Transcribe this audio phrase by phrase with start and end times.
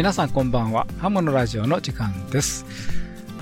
[0.00, 0.86] 皆さんこんばんは。
[0.98, 2.64] ハムのラジオの時間です。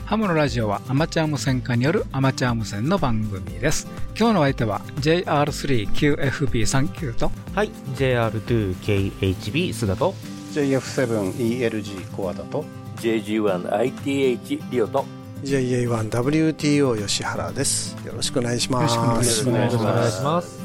[0.05, 3.87] ハムのラジオはアマチュア無線化によるアマチュア無線の番組です。
[4.19, 7.31] 今日の相手は JR3QFB39 と。
[7.55, 7.71] はい。
[7.95, 10.17] JR2KHB 須田と。
[10.53, 12.65] JF7ELG コアだと。
[12.97, 15.05] JG1ITH リオと。
[15.45, 17.97] JA1WTO 吉原です。
[18.05, 18.97] よろしくお願いします。
[18.97, 19.87] よろしくお願いします。
[19.87, 20.59] お願いします。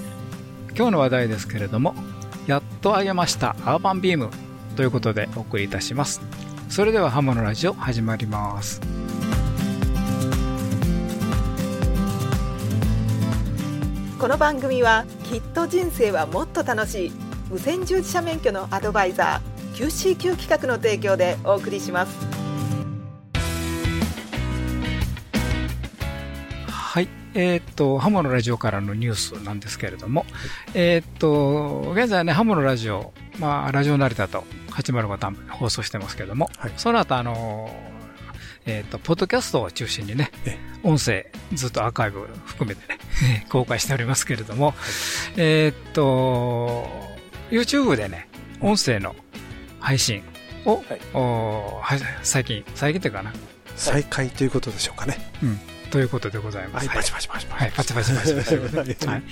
[0.75, 1.93] 今日の話題ですけれども
[2.47, 4.31] やっと上げましたアーバンビーム
[4.75, 6.21] ということでお送りいたします。
[6.69, 8.81] それではハムのラジオ始まります。
[14.19, 17.11] この番組はきっと人生はもっと楽しい。
[17.49, 22.17] 無線従事者免許のアドバイザー QCQ 企画の提供でお送りします。
[26.67, 27.09] はい。
[27.35, 30.25] えーっと、ハモのラジオからのニュースなんですけれども、
[30.73, 36.73] えーっと、現在ね、ハモのラジオ、まあ、ラジオ成田と805単放送してますけども、はい。
[36.77, 37.69] その後、あの、
[38.65, 44.73] えーっと、ポッドキャストを中心にねえ、音声、ずっとアーカイブ含めてね、公開しておりますけれども、
[45.35, 46.87] えーっと、
[47.51, 48.29] YouTube でね、
[48.61, 49.15] 音声の
[49.79, 50.23] 配信
[50.65, 50.81] を、
[51.81, 51.99] はい。
[52.23, 53.33] 最近、最近というかな、
[53.75, 55.17] 再開ということでしょうかね
[55.93, 56.87] ということでございます。
[56.87, 58.55] はいパチパチパチパチはい、パチパチパチパチ。
[58.55, 59.23] はいはい。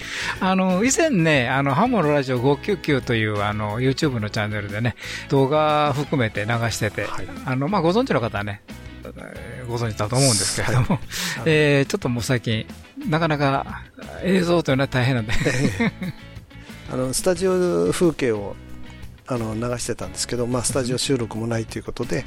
[0.42, 4.95] あの、以前ね、あの、ハモのラジオ599という、あの、YouTube のチャンネルでね、
[5.30, 8.62] 動画含めて流してて、はいあの、まあ、ご存知の方はね、
[9.04, 11.00] えーご存知だと思うんですけれども、
[11.45, 12.67] えーちょっともう最近、
[13.09, 13.82] なかなか
[14.23, 15.34] 映像というのは大変なんで、
[16.94, 18.56] あのスタジオ風景を
[19.26, 22.23] あの流してたんですけど、まあ、スタジオ収録もないということで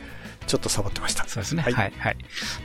[0.46, 1.24] ちょっとサボってました。
[1.26, 1.62] そうですね。
[1.62, 2.16] ははいい、はい、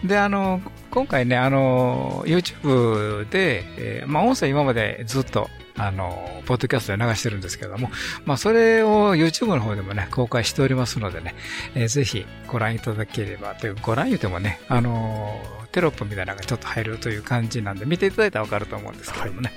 [0.03, 7.89] で、あの、今回ね、あの、YouTube で、えーまあ、音声今までずっと、あの、ポッドキャストで流してるんですけども、
[8.25, 11.35] まあ、それを YouTube の方でもね、公開しておりますのでね、
[11.75, 15.39] えーぜひご覧いただければという、ご覧言うてもね、あの、
[15.71, 19.53] テロップみたいなのがちょっと入るという感じなんで、見ていただいたらわかると思うんですけどもね、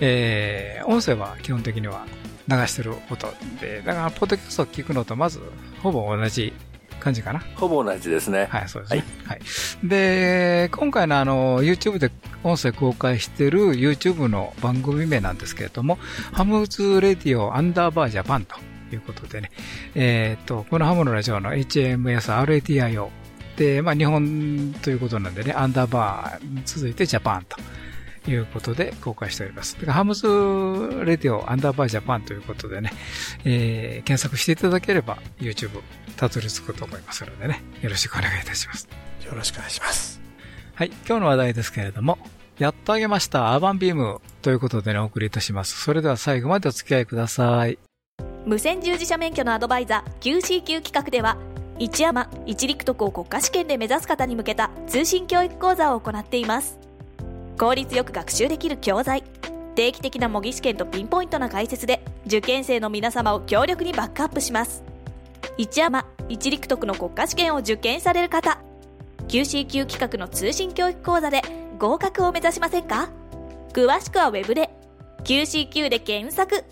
[0.00, 2.06] えー音声は基本的には
[2.48, 5.40] 流してる音で、だから、ポッドキャストを聞くのとまず、
[5.82, 6.52] ほぼ同じ
[7.00, 7.42] 感じかな。
[7.56, 8.46] ほぼ同じですね。
[8.50, 9.04] はい、そうですね。
[9.24, 9.40] はい。
[9.82, 12.10] で、今回のあの、YouTube で
[12.44, 15.98] 音声公開している YouTube の番組名なんですけれども、
[16.32, 18.56] ハムズレディオアンダーバージャパンと
[18.92, 19.50] いうことでね、
[19.94, 23.08] えっ、と、このハムのラジオの HMSRATIO
[23.56, 27.56] で、まあ日本ということなんでね、アンダーバーに続いてジャパンと。
[28.26, 29.76] いうことで公開しております。
[29.86, 30.26] ハムズ
[31.04, 32.92] レディオアンダーバージャパンということでね、
[33.44, 35.82] えー検索していただければ YouTube
[36.16, 38.88] たどり着くと思いますのでね、よろしくお願いいたします。
[39.24, 40.20] よろしくお願いします
[40.74, 42.18] はい、今日の話題ですけれども、
[42.58, 45.80] やっとあげましたアーバンビームということでね、お送りいたします。
[45.82, 47.78] それでは最後までお付き合いください。
[48.46, 51.36] 無線従事者免許のアドバイザー QCQ 企画では
[51.78, 56.79] 一山一陸徳を国家試験で目指す方に向けた通信教育講座を行っています
[57.60, 59.22] 効率よく学習できる教材。
[59.74, 64.82] 定期的な模擬試験とピンポイントな解説で受験生の皆様を強力にバックアップします。
[65.58, 68.62] 一山一陸徳の国家試験を受験される方。
[69.28, 71.42] QCQ 企画の通信教育講座で
[71.78, 73.10] 合格を目指しませんか？
[73.74, 74.70] 詳しくはウェブで。
[75.24, 76.64] QCQ で検索。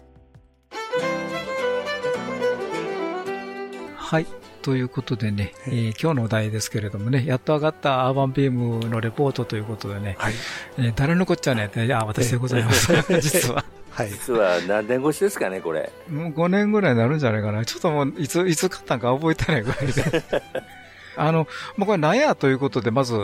[3.94, 4.26] はい。
[4.62, 10.34] ということでね、えー今日のお題ですけれどもね、やっと上がったアーバンビームのレポートということでね、はい
[10.78, 12.92] えー誰のこっちゃねあ、私でございます。
[13.20, 13.64] 実は。
[13.90, 15.90] はい実は何年越しですかね、これ。
[16.08, 17.64] もう5年ぐらいになるんじゃないかな。
[17.64, 20.22] ちょっともう、いつ、いつ買ったんか覚えてないぐらいで。
[21.18, 23.14] あの、まあ、これ何やということで、まず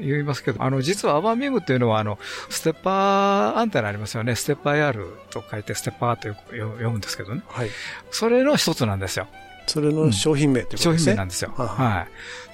[0.00, 2.16] 言いますけど、あの、実はアバンビームっていうのは、あの、
[2.48, 4.36] ステッパーアンテナありますよね。
[4.36, 7.42] ステッパー AR と書いてステッパーと読むんですけどね。
[7.48, 7.70] はい
[8.12, 9.26] それの一つなんですよ。
[9.66, 11.52] それの商品名ということ商ですね品名なんですよ。
[11.56, 12.06] ははは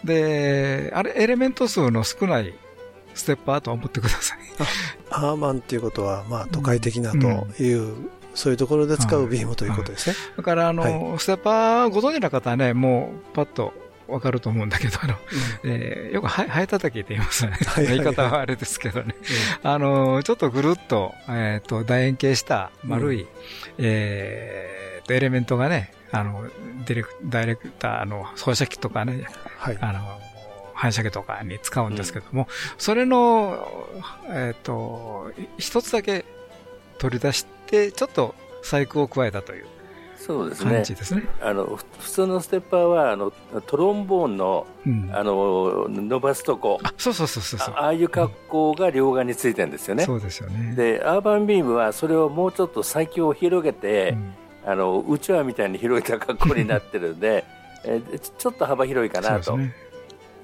[0.05, 0.07] い。
[0.07, 2.55] で、あれ、エレメント数の少ない
[3.15, 4.39] ステッパーと思ってください。
[5.11, 7.19] アーバンっていうことは、まあ、都会的なと
[7.63, 7.95] いう、
[8.35, 10.17] そういうところで使うビームということですね。
[10.37, 13.73] だから、あの、ステッパーご存知の方はね、もう、パッと、
[14.09, 15.17] わかると思うんだけど、あの、
[15.65, 17.59] えーよくは、ハエ叩きって言いますよね。
[17.67, 19.17] はいはいはい言い方はあれですけどね。
[19.65, 23.27] あの、ちょっとぐるっと、えっ、と、楕円形した丸い、
[23.79, 26.45] えーと、エレメントがね、あの、
[26.87, 29.27] ディレク、ダイレクターの放射器とかね、
[29.59, 29.79] はい。
[29.81, 30.01] あの、
[30.75, 32.49] 反射器とかに使うんですけども、
[32.79, 33.89] それの、
[34.29, 36.25] えっ、と、一つだけ
[36.99, 39.67] 取り出して、ちょっと細工を加えたという
[40.27, 40.85] そうですね感。
[40.85, 41.23] じですね。
[41.41, 43.33] あのふ普通のステッパーはあの
[43.67, 45.11] トロンボーンのうん。
[45.13, 47.75] あの伸ばすとこあ、そうそうそうそう。
[47.77, 50.05] あああいう格好が両側についてるんですよね。
[50.05, 50.75] そうですよね。
[50.75, 54.35] でアーバンビームはそれをもうちょっと先を広げて、うん
[54.67, 57.45] あのうちわみたいに広い格好になってるんで、
[57.85, 59.59] えーちょっと幅広いかなと。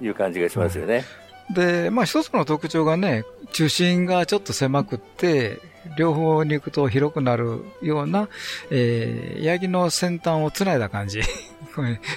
[0.01, 1.05] いう感じがしますよね。
[1.51, 5.61] で、まあ一つの特徴がね、中心がちょっと狭くって、
[5.97, 8.29] 両方に行くと広くなるような、
[8.71, 11.23] えー、ヤギの先端をつないだ感じ。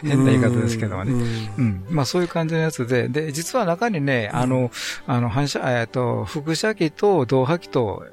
[0.04, 1.13] 変な言い方ですけどもね。
[1.13, 1.22] うん
[1.57, 1.86] うん。
[1.90, 4.72] まあそういう感じのやつで、で、実は中にね、あの、
[5.07, 8.04] あの、反射、えっと、輻射器と導波器と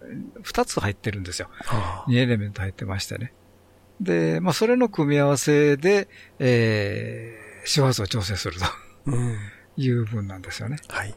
[0.43, 1.49] 二つ入ってるんですよ。
[1.67, 3.33] あ2エレメント入ってましてね。
[4.03, 6.09] で、まあそれの組み合わせで、
[6.39, 8.67] えー、周波数を調整すると。
[9.07, 9.37] うん。
[9.77, 10.79] いう分なんですよね。
[10.89, 11.15] はい。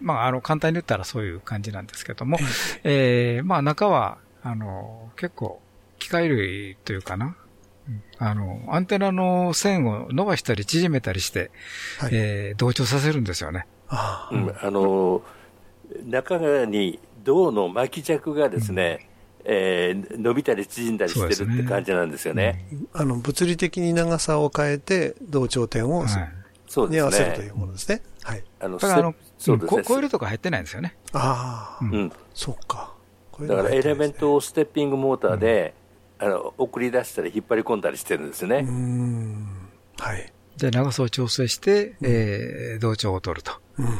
[0.00, 2.38] まあ、あの、簡単に言ったらそういう感じなんですけども、
[2.84, 5.60] えー、まあ中は、あの、結構、
[5.98, 7.36] 機械類というかな。
[7.88, 8.02] うん。
[8.18, 11.50] あの、アンテナの線を伸ばしたり縮めたりして、
[11.98, 12.10] はい。
[12.12, 13.66] えー同調させるんですよね。
[13.88, 14.54] あうん。
[14.60, 15.22] あの
[16.04, 19.07] 中に銅の巻き尺がですね、
[19.50, 22.66] えー伸びたり縮んだりしてるって感じなんですよね。
[22.92, 26.08] あの物理的に長さを変えて同調点を、はい。
[26.68, 27.52] そうですに合わせるといね。
[27.54, 28.02] うものですね。
[28.22, 28.44] はい。
[28.60, 29.82] あのだからあの、そうですね。
[29.82, 30.96] ココイルとか入ってないんですよね。
[31.14, 32.92] ああ、うんうん、そっか。
[33.40, 34.34] だからエレメントを。
[34.36, 35.72] をステッピングモーターで、
[36.18, 38.56] あの送り出したり引っ張り込んだりしてるんですよね。
[38.58, 39.46] うーん。
[39.98, 40.30] はい。
[40.58, 43.52] で、長さを調整して、えー同調を取ると。
[43.78, 43.92] うんうん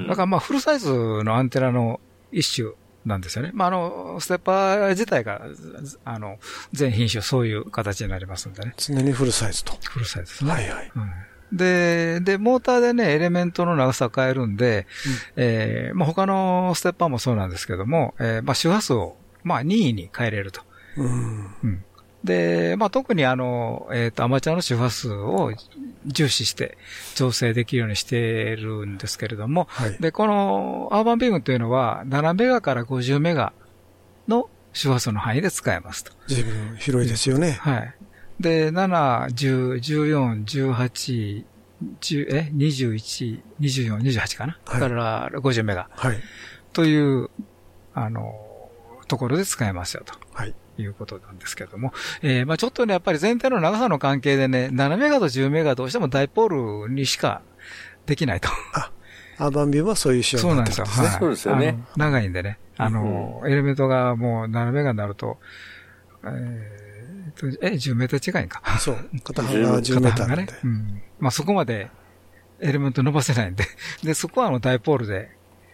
[0.00, 0.92] うんだからまあフルサイズ
[1.24, 2.00] のアンテナの
[2.32, 2.72] 一種
[3.06, 3.50] なんですよね。
[3.54, 5.42] まああの、ステッパー自体が、
[6.04, 6.38] あの、
[6.72, 8.74] 全品種そういう形になりますんでね。
[8.76, 9.72] 常にフルサイズと。
[9.82, 10.50] フルサイズですね。
[10.50, 10.92] はいはい。
[10.94, 11.10] うん
[11.52, 14.86] で、で、モーターでね、エレメントの長さを変えるんで、
[15.34, 20.62] えーまあ他のステッパーもそうなんですけども、えーまあ周波数を、まあ任意に変えれると。
[20.96, 21.54] うん。
[21.64, 21.84] うん
[22.24, 25.52] で、まあ特にあの、えっ、と、アマチュアの周波数を
[26.04, 26.76] 重視して
[27.14, 29.96] 調整できるようにしているんですけれども、はい。
[30.00, 33.52] で、このアーバンビームというのは7メガから50メガ
[34.28, 36.12] の周波数の範囲で使えますと。
[36.26, 37.52] 随分広いですよね。
[37.52, 37.94] はい。
[38.38, 41.44] で、7、10、14、18、
[42.00, 46.18] 10え、21、24、28かな、はいから50メガはい。
[46.72, 47.30] という、
[47.94, 48.34] あの、
[49.08, 50.14] ところで使えますよと。
[50.32, 50.54] はい。
[50.80, 51.92] いうことなんですけども。
[52.22, 57.42] えーまあちょっとね、やっぱり全体の長さの関係でね、7メガと10メガどうしてもダイポールにしか
[58.06, 58.48] できないと。
[59.38, 60.86] アーバンビューはそういう仕様にそうなんですよ。
[60.86, 61.54] なってるんですね。
[61.54, 61.64] はい。
[61.64, 62.58] そうですよね長いんでね。
[62.76, 65.38] あの、エレメントがもう7メガになると、
[66.24, 68.62] えーと、え、10メーター違いんか。
[68.78, 68.96] そう。
[69.22, 70.48] 片半が10メーターなんで片半がね。。
[70.64, 71.02] うん。
[71.18, 71.90] まあそこまで
[72.60, 73.64] エレメント伸ばせないんで。
[74.02, 75.30] で、そこはあのダイポールで、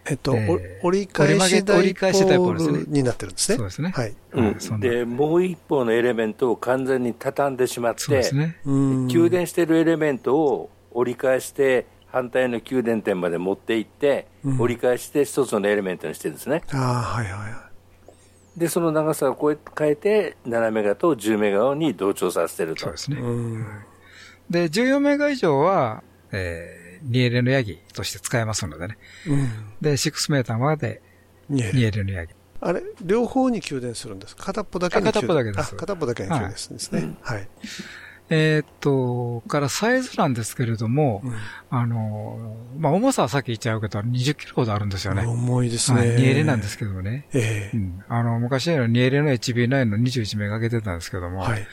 [0.08, 3.56] えっと、えーお折り返しダ折りイポ返しポールですねールになってるんですね。
[3.56, 3.90] そうですね。
[3.90, 4.14] はい。
[4.32, 8.58] うんで、もう一方のエレメントを完全に畳んでしまって、そうですね。
[8.64, 16.62] うん給電しているエレメントを折り返して、反対の給電点まで持っていって、うん折り返して一つのエレメントにしてるんですね。
[16.72, 17.66] ああ、はいはいは
[18.56, 22.96] で、その長さをこうやって変えて、7メガと10メガに同調させてるとそうで。
[22.96, 23.20] すねい。。
[23.20, 23.26] う
[23.58, 23.66] ん。
[24.48, 28.98] で、14メガ以上は、えー、2エレのヤギとして使えますのでね。
[29.26, 29.48] うん。
[29.80, 31.02] で、6メーターまで
[31.48, 32.34] にえ2エレのヤギ。
[32.60, 34.44] あれ、両方に給電するんですか？
[34.46, 37.16] 片っぽだけにあ片っぽだけですあ片っぽだけに給電するんですね。
[37.22, 37.48] はい。
[38.28, 41.34] えーっと、からサイズなんですけれども、うん
[41.70, 45.24] あの、まあ、重さはさっき言っちゃうけど、20キロほどあるんですよね。
[45.24, 46.16] 重いですはい、ね。
[46.16, 47.28] 2エレなんですけどね。
[47.32, 48.02] ええうん。
[48.08, 51.66] あの、昔の2エレの HB9 の21メガ上げてたんですけども、はい。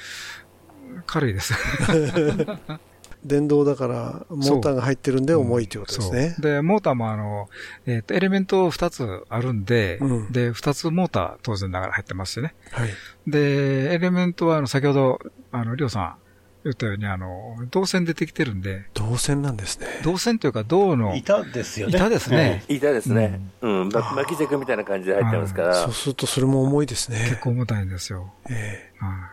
[1.08, 1.54] 軽いです。
[3.26, 6.42] 電動だから、モーターが入ってるんで重いということですねそう。
[6.42, 7.50] で、モーターもあの、
[7.86, 12.54] えーっと、エレメント2つあるんで、うんで、2つモーター当然ながら入ってますしね。
[12.72, 12.90] はい。
[13.28, 15.20] で、エレメントはあの、先ほど、
[15.52, 16.16] あの、りょうさん
[16.64, 19.88] 言ったように、あの、銅線出てきてるんで、銅線なんですね。
[20.04, 21.98] 銅線というか銅の板ですよね。
[21.98, 22.64] 板ですね。
[22.70, 23.42] 板ですね。
[23.62, 23.90] うん。
[23.90, 25.94] ま巻き尺みたいな感じで入ってますからそう。
[25.94, 27.20] するとそれも重いですね。
[27.30, 28.34] 結構重たいんですよ。
[28.50, 29.33] えはい。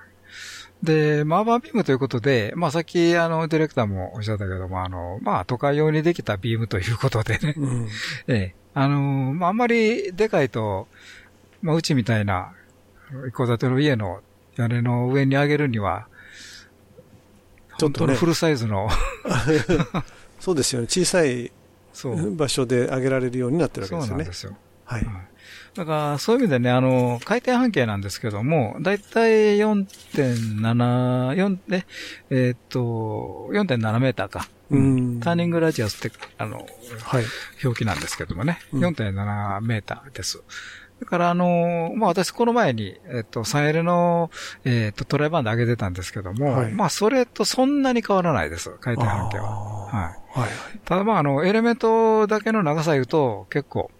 [0.82, 7.60] で、マーバービームということで、まあさっきあの、ディレクターもおっしゃったけども、あの、まあ都会用にできたビームということでねえ。
[7.60, 7.88] うん。
[8.28, 8.54] ええ。
[8.74, 9.00] あの、
[9.34, 10.88] まああんまりでかいと、
[11.62, 12.52] まあうちみたいな、
[13.28, 14.20] 一戸建ての家の
[14.56, 16.06] 屋根の上に上げるには、
[17.78, 18.88] ちょっとねフルサイズの、
[20.40, 20.86] そうですよね。
[20.86, 21.52] 小さい
[21.92, 22.34] そう。
[22.36, 24.24] 場所で上げられるようになってるわけそうですよね。
[24.24, 24.56] なんですよ。
[24.84, 25.06] はい。
[25.74, 31.84] だから、そういう意味でね、あの、回転半径なんですけども、だいたい4.7、4、え、
[32.30, 34.48] えーっと、4.7メーターか。
[34.70, 36.62] うんターニングラジアスって、あの、は
[37.20, 37.24] い。
[37.64, 40.42] 表記なんですけどもね、うん4.7メーターです。
[41.00, 44.30] だから、あの、まあ、私、この前に、えっと、3L の、
[44.64, 49.48] えっと、トライバンで上げてたんですけども、はいまあ、それとそんなに変わらないです、回転半径は。
[49.86, 50.38] はい。
[50.40, 50.50] はい。
[50.84, 53.90] ただ、まあ、あの、エレメントだけの長さ言うと、結構、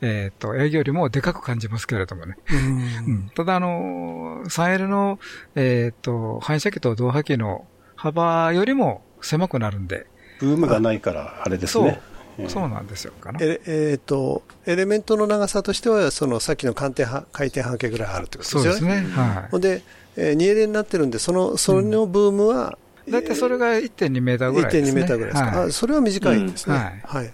[0.00, 2.36] えっ、と、営業よりもでかく感じますけれどもね。
[3.06, 5.18] うん、ただ、あの、3L の、
[5.54, 10.06] えっ、と、反射機と導波機の幅よりも狭くなるんで。
[10.38, 12.00] ブームがないから、あれですね。
[12.48, 13.38] そう、なんですよ、かな。
[13.40, 18.78] ええー、と、エレメントの長さとしては、そのさっきの回転回転半径ぐらいあるってことですよね。
[18.78, 19.10] そうですね。
[19.10, 19.50] はい。
[19.50, 19.82] ほんで、
[20.16, 25.00] えー、2L になってるんで、その、そのブームは、だいたいそれが1.2メーターぐらいですね。
[25.00, 25.60] 1.2メーターぐらいですか。
[25.60, 26.76] はい、それは短いんですね。
[26.76, 27.02] はい。
[27.04, 27.32] はい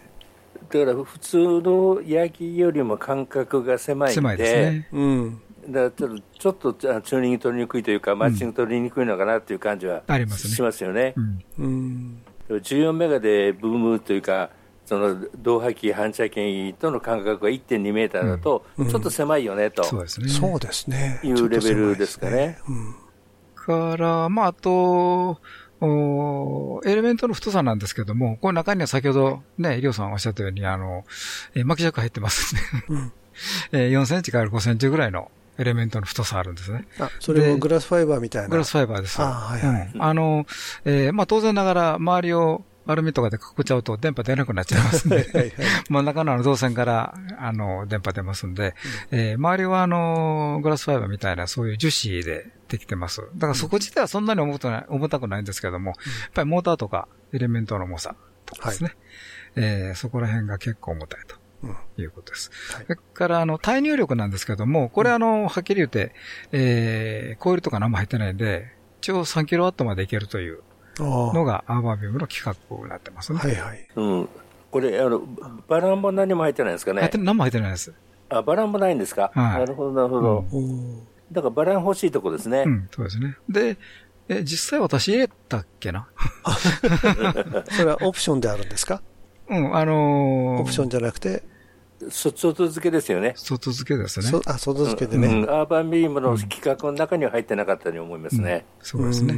[0.80, 4.88] だから普通のヤギよりも間隔が狭いんで、狭いですね。
[4.92, 5.40] うん。
[5.68, 10.54] だからちょっとチューニング取りにくいというか、マッチング取りにくいのかなっていう感じはありますね。
[10.54, 11.14] しますよね。
[11.58, 12.22] うん。
[12.48, 14.50] 14メガでブームというか、
[14.84, 20.28] その導波機、反射機との間隔が1.2メーターだと、ちょっと狭いよねと、そうですね。
[20.28, 21.20] そうですね。
[21.22, 22.58] いうレベルですかね。
[22.68, 22.94] うん。
[23.54, 25.38] から、まあ、あと、
[26.84, 31.04] エレメントの太さなんですけども、この中には先ほどね、りょうさんおっしゃったように、あの、
[31.54, 32.60] えー、巻き尺入ってますね。
[32.88, 33.12] うん、
[33.72, 36.86] えー、4センチから5センチぐらいのエレメントの太さあるんですね。
[36.98, 38.48] あ、それもグラスファイバーみたいな。
[38.48, 39.20] グラスファイバーです。
[39.20, 39.90] あはいはい。
[39.94, 40.46] うん、あの、
[40.84, 45.54] えー、まあ当然ながら周りをアルミとかで囲っちゃうと電波出なくなっちゃいますんで、
[45.88, 48.74] 真ん中のあの導線からあの電波出ますんで、
[49.10, 53.22] うん、えー、周りはあの、グラスファイバーみたいなそういう樹脂でできてます。
[53.34, 58.96] だからそこ自体はそんなに重くない重たくないんですけども、うん、やっぱりモーターとかエレメントの重さとかですね、
[59.54, 61.36] はい、えー、そこら辺が結構重たいと。
[61.96, 62.50] いうことです。
[62.74, 66.12] はい、それから、あの、対入力なんですけども、これあの、はっきり言って、
[66.50, 70.60] えー、コイルとか何も入ってないんで、一応3キロワットまでいけるという
[70.98, 73.38] のがアーバービームの規格になってますね。
[73.38, 73.88] はいはい。
[73.96, 74.28] うん。
[74.70, 75.22] これ、あの、
[75.68, 77.92] バランも何も入ってないですかね入って何も入ってないです。
[78.28, 80.44] あ、バランもないんですか、はい、なるほど、なるほど。
[80.52, 80.98] うん、
[81.30, 82.64] だからバラン欲しいとこですね。
[82.66, 83.36] うん、そうですね。
[83.48, 83.76] で、
[84.28, 86.08] え、実際私入れたっけな？
[87.70, 89.02] それはオプションであるんですか？
[89.50, 91.42] うん、あのー、オプションじゃなくて、
[92.08, 93.34] 外付けですよね。
[93.36, 94.40] 外付けですね。
[94.46, 95.50] あ、外付けでね、うん。
[95.50, 98.64] アーバンビームの規格の中には入ってなかったように思いますね。
[98.78, 99.34] うん、そうですね。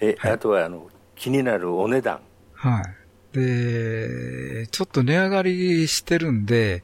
[0.00, 2.20] え、はい、あとは、あの、気になるお値段。
[2.54, 3.36] はい。
[3.36, 6.82] で、ちょっと値上がりしてるんで、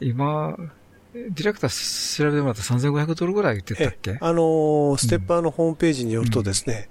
[0.00, 0.56] 今、
[1.12, 4.18] ディレクター調べてもらった3500ドルぐらい言ってたっけ？
[4.20, 6.88] あのー、ステッパーのホームページによるとですね、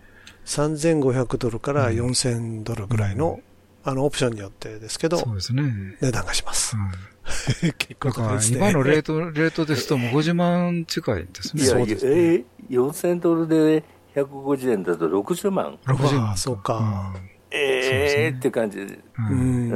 [0.57, 3.43] うん、3500ドルから4000ドルぐらいの、うん
[3.86, 5.98] あの、オプションによってですけど、そうですね。
[6.00, 6.77] 値段がします。
[6.77, 8.57] うん、 結構高いですね。
[8.60, 11.63] 今のレート、レートですともう50万近いんですね。
[11.63, 13.83] いや、そうですね、えー、4000ドルで
[14.15, 15.77] 150円だと60万。
[15.86, 16.38] 60万。
[16.38, 17.13] そうか。
[17.15, 19.00] うん、ええー、って感じで。
[19.17, 19.70] うん。
[19.72, 19.75] う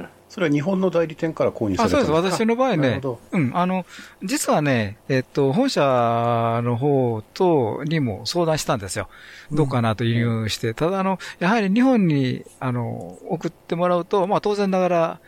[0.00, 2.32] んそれは日本の代理店から購入されたあそうです。
[2.32, 3.00] 私の場合ね、
[3.30, 3.86] うん、あの、
[4.20, 9.08] 実はね、えっと、本社の方とにも相談したんですよ。
[9.52, 10.70] どうかなと輸入して。
[10.70, 15.20] うん、ただ、あの、やはり日本に、あの、送ってもらうと、まあ当然ながら、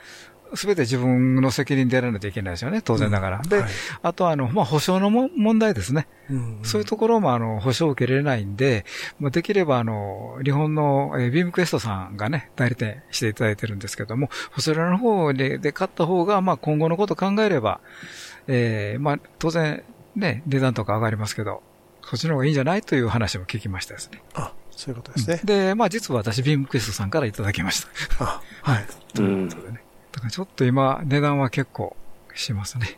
[0.55, 3.37] すべて自分の責任でやらないといけないですよね、当然ながら。
[3.43, 3.71] うん、で、はい、
[4.03, 6.07] あとあの、まあ、保証のも問題ですね。
[6.31, 8.85] うん、そういうところもあの、保証を受けられないんで、
[9.19, 17.81] まあ、できればあの、日本の、えー、ビームクエストさんがね、代理店していただいてるんですけども、そちらの方でで買った方が、まあ、今後のこと考えれば、
[18.47, 19.83] えー、まあ、当然、
[20.15, 21.63] ね、値段とか上がりますけど、
[22.03, 24.23] そっちの方がいいんじゃないという話も聞きましたですね。
[24.35, 25.39] あ、そういうことですね。
[25.41, 27.85] うん、で、まあ、実は私、ビームクエストさんからいただきまし
[28.19, 28.25] た。
[28.25, 28.87] あ、はい。
[29.15, 29.86] ということでね。
[30.17, 31.95] だからちょっと今、値段は結構
[32.35, 32.97] しますね。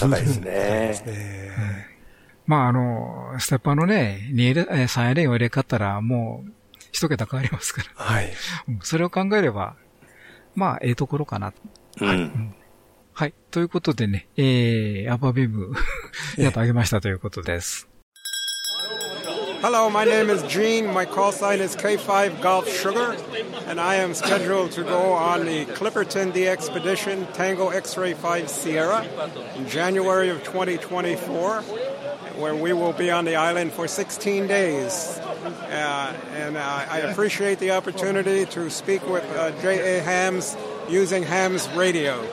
[0.00, 1.86] 高いですね。
[2.46, 6.50] まあ、あの、ステッパーのね、2 3レーンを入れ買ったら、もう、
[6.92, 7.88] 一桁変わりますから。
[8.02, 8.32] はい。
[8.80, 9.76] それを考えれば、
[10.54, 11.52] まあ、ええところかな。
[11.98, 12.16] はい。
[12.16, 12.54] うん、
[13.12, 13.34] はい。
[13.50, 15.74] ということでね、えー、アパビーム
[16.38, 17.85] やっとあげましたということです。
[19.65, 20.85] Hello, my name is Gene.
[20.93, 23.17] My call sign is K5 Golf Sugar,
[23.65, 29.03] and I am scheduled to go on the Clipperton The Expedition Tango X-Ray 5 Sierra
[29.55, 31.61] in January of 2024,
[32.37, 35.17] where we will be on the island for 16 days.
[35.17, 40.03] Uh, and uh, I appreciate the opportunity to speak with uh, J.A.
[40.03, 40.55] Hams
[40.87, 42.23] using Hams Radio.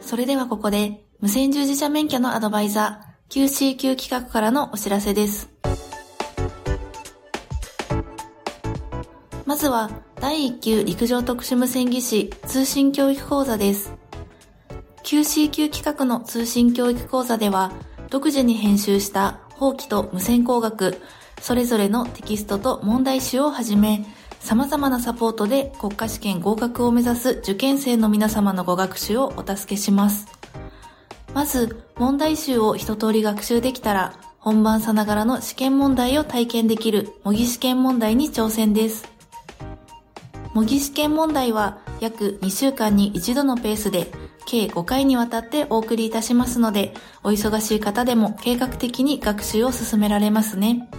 [0.00, 5.51] それではここで無線従事者免許のアドバイザー QCQ 企画からのお知らせです。
[9.45, 13.93] まずは第1級陸上特殊無線技師通信教育講座です。
[15.03, 17.71] QCQ 企画の通信教育講座では
[18.09, 20.97] 独自に編集した法規と無線工学、
[21.39, 24.05] それぞれのテキストと問題集をはじめ、
[24.39, 30.38] 様々なサポートで国家試験合格を目指す受験生の皆様のご学習をお助けします。
[31.33, 39.07] まず、問題集を一通り学習できたら、本番さながらの試験問題を体験できる模擬試験問題に挑戦です。
[40.53, 44.11] 模擬試験問題は、約2週間に1度のペースで
[44.45, 46.93] 計5回にわたってお送りいたしますので、
[47.23, 50.89] お忙しい方でも計画的に学習を進められますね。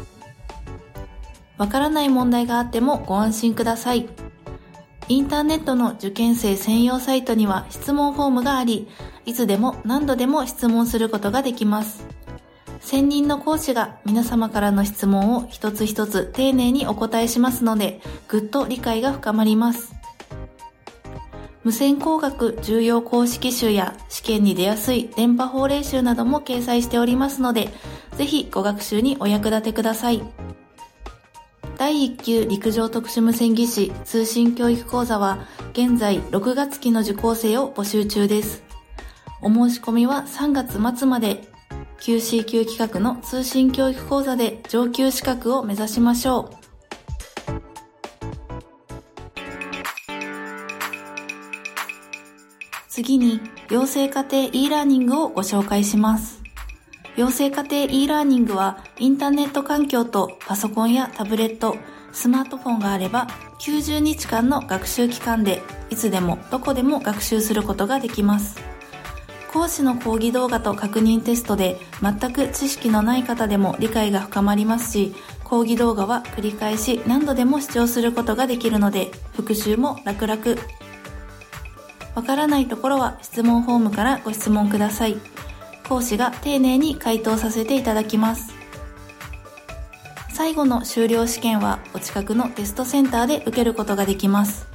[1.58, 4.08] わからない問題があってもご安心ください。
[5.10, 8.86] インターネットの受験生専用サイトには質問フォームがあり、
[9.26, 12.06] いつでも何度でも質問することができます。
[12.78, 19.96] 専任の講師が皆様からの質問を一つ一つ丁寧にお答えしますので、ぐっと理解が深まります。
[21.64, 27.70] 無線工学重要公式集や試験に出やすい電波法令集なども掲載しておりますので、
[28.16, 30.22] ぜひご学習にお役立てください。
[31.80, 35.38] 第1級陸上特殊無線技師通信教育講座は
[35.72, 38.62] 現在6月期の受講生を募集中です。
[39.40, 41.48] お申し込みは3月末まで
[42.02, 46.56] QC 級企画の通信教育講座で上級資格を目指しましょう。
[52.90, 56.39] 次に、養成家庭 e ラーニングをご紹介します。
[57.20, 61.76] 養成家庭 e ラーニングは、インターネット環境とパソコンやタブレット、
[62.14, 63.26] スマートフォンがあれば、
[63.58, 65.60] 90日間の学習期間で、
[65.90, 68.58] いつでもどこでも学習することができます。
[69.52, 80.40] 講師の講義動画と確認テストで全く知識のない方でも理解が深まりますし、講義動画は繰り返し何度でも視聴することができるので、復習も楽々。
[82.14, 85.18] わからないところは質問フォームからご質問ください。
[85.90, 88.54] 講師が丁寧に回答させていただきます。
[90.32, 94.68] 最後の修了試験はお近くのテストセンターで受けることができます。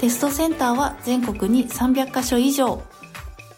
[0.00, 2.82] テストセンターは全国に300カ所以上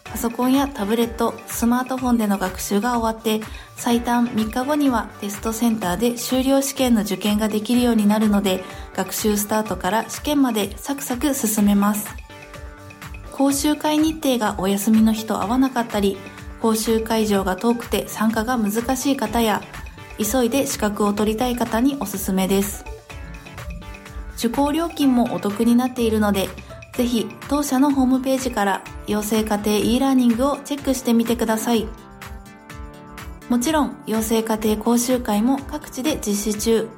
[0.03, 3.39] パソコンやタブレット、スマートフォンでの学習が終わって、
[3.75, 8.63] 最短3日後にはテストセンターで修了試験の受験ができるようになるので、
[8.95, 12.07] 学習スタートから試験までサクサク進めます。
[13.31, 16.17] 講習会日程がお休みの日と合わなかったり、
[16.67, 19.61] 講習会場が遠くて参加が難しい方や、
[20.17, 22.83] 急いで資格を取りたい方におすすめです。
[24.37, 26.49] 受講料金もお得になっているので、
[26.91, 31.87] ぜひ当社のホームページから養成家庭 e ラーニングをチェックしてみてください。
[33.47, 36.89] もちろん、養成家庭講習会も各地で実施中。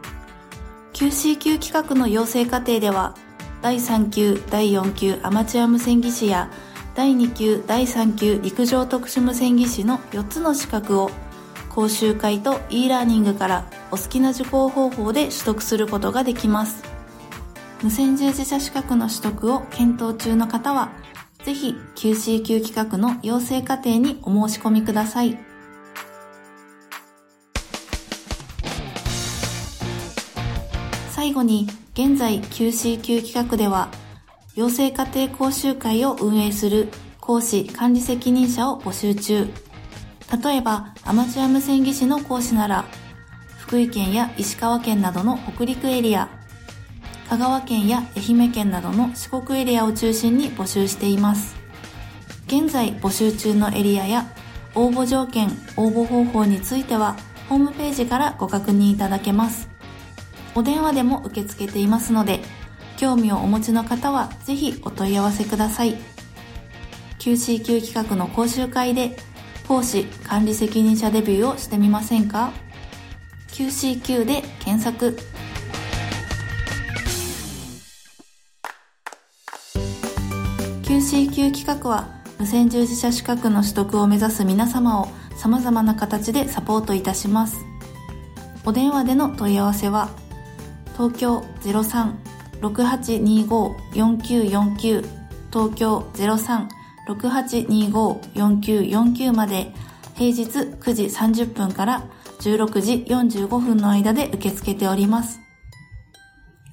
[0.93, 3.13] QC 級企画の養成課程では、
[3.61, 6.49] 第3級、第4級アマチュア無線技師や、
[6.95, 11.11] 第2級、第3級陸上特殊無線技師の4つの資格を、
[11.69, 16.83] 講習会と e ラーニングからお好きな受講方法で取得することができます。
[17.81, 20.91] 無線従事者資格の取得を検討中の方は、
[21.43, 25.37] ぜひ QC 級企画の養成課程にお申し込みください。
[31.11, 33.89] 最後に、現在 QC 級企画では、
[34.59, 36.89] 養成家庭講習会を運営する
[37.21, 39.47] 講師管理責任者を募集中。
[40.43, 42.83] 例えば、アマチュア無線技師の講師なら、
[43.57, 46.27] 福井県や石川県などの北陸エリア、
[47.29, 51.55] 香川県や愛媛県などの四国エリアを中心に募集しています。
[52.47, 54.25] 現在募集中のエリアや
[54.75, 57.15] 応募条件、応募方法については
[57.47, 59.69] ホームページからご確認いただけます。
[60.53, 62.41] お電話でも受け付けていますので、
[62.99, 65.95] 興味をお持ちの方はぜひお問い合わせください。
[67.19, 69.15] QCQ 企画の講習会で
[69.69, 72.51] 講師管理責任者デビューをしてみませんか
[73.53, 75.17] ?QCQ で検索。
[80.83, 85.07] QC 級企画は無線従事者資格の取得を目指す皆様を
[85.37, 87.65] 様々な形でサポートいたします。
[88.65, 90.09] お電話での問い合わせは
[90.97, 91.45] 東京
[92.61, 95.05] 03-6825-4949
[95.51, 95.99] 東京
[97.07, 99.71] 03-6825-4949まで
[100.15, 102.03] 平日9時30分から
[102.39, 105.39] 16時45分の間で受け付けております。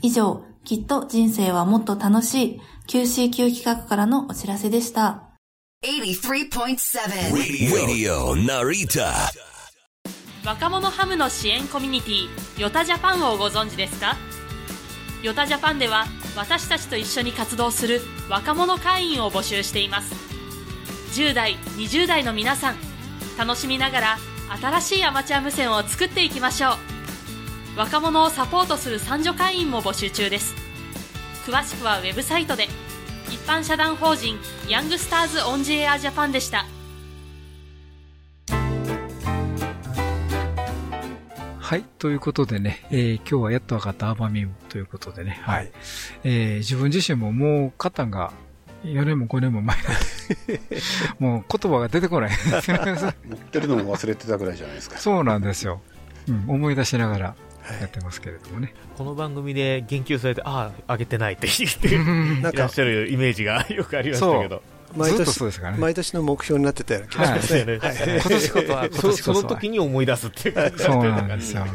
[0.03, 5.23] 以上、きっと人生はもっと楽しい QCQ 企画からのお知らせでした。
[10.45, 12.29] 若者ハムの支援コミュニティ
[12.61, 14.17] ヨタジャパンをご存知ですか？
[15.27, 20.15] ヨタジャパンでは私たちと一緒に活動する若者会員を募集しています。
[21.21, 22.77] 10代20代の皆さん
[23.37, 24.17] 楽しみながら
[24.61, 26.75] 新しいアマチュア無線を作っていきましょ
[27.75, 27.79] う。
[27.79, 30.55] 若者をサポートする三女会員も募集中です。
[31.45, 32.69] 詳しくはウェブサイトで。
[33.29, 36.67] 一般社団法人ヤングスターズオンジエアジャパンでした。
[41.67, 41.85] はい。
[41.99, 45.73] ということでね、えー今日はやっと分かったアーバミウムということでね、はい。
[46.23, 48.33] えー自分自身ももう肩が
[48.85, 49.87] 4年も5年も前なん
[50.47, 50.61] で、
[51.19, 52.31] もう言葉が出てこない。
[53.29, 54.97] 持ってるのも忘れてたぐらいじゃないですか。
[54.97, 55.83] そうなんですよ。
[56.29, 57.37] うん、思い出しながら
[57.81, 58.73] やってますけれどもね。
[58.97, 64.63] この番組で言及されて、ああ、あげてないって言っていらっしゃるイメージがよくありましたけど。
[64.97, 67.61] 毎ずっと年そうですからね毎年の目標になってたような気がしますね。
[67.61, 71.61] はいはい今年こそは今年こそはその時に思い出すっていう感じそうなんですよ。
[71.63, 71.71] はい。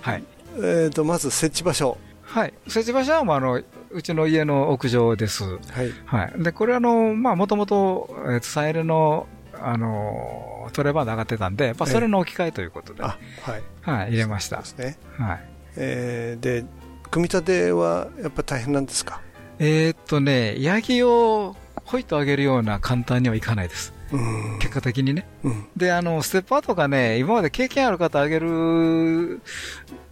[0.00, 0.24] はい。
[0.62, 1.96] えっと、まず設置場所。
[2.24, 2.54] はい。
[2.66, 5.44] 設置場所はもうあの、うちの家の屋上です。
[5.44, 5.58] はい。
[6.06, 6.42] はい。
[6.42, 9.26] で、これあの、まあ、もともと、えっと、サイレの、
[9.60, 13.62] あの、トレバーで上がってたんで、まあ、それの置き換えということで、あ、はい。
[13.82, 14.58] はい、入れました。
[14.58, 14.98] ですね。
[15.18, 15.44] はい。
[15.76, 16.64] えーで、
[17.10, 19.20] 組み立てはやっぱ大変なんですか？
[19.58, 21.54] えーっとね、ヤギを
[21.92, 23.92] ほいと上げるような簡単にはいかないです。
[24.12, 24.58] うん。
[24.60, 25.26] 結果的にね。
[25.44, 25.66] うん。
[25.76, 29.42] で、あの、ステッパーとかね、今まで経験ある方上げる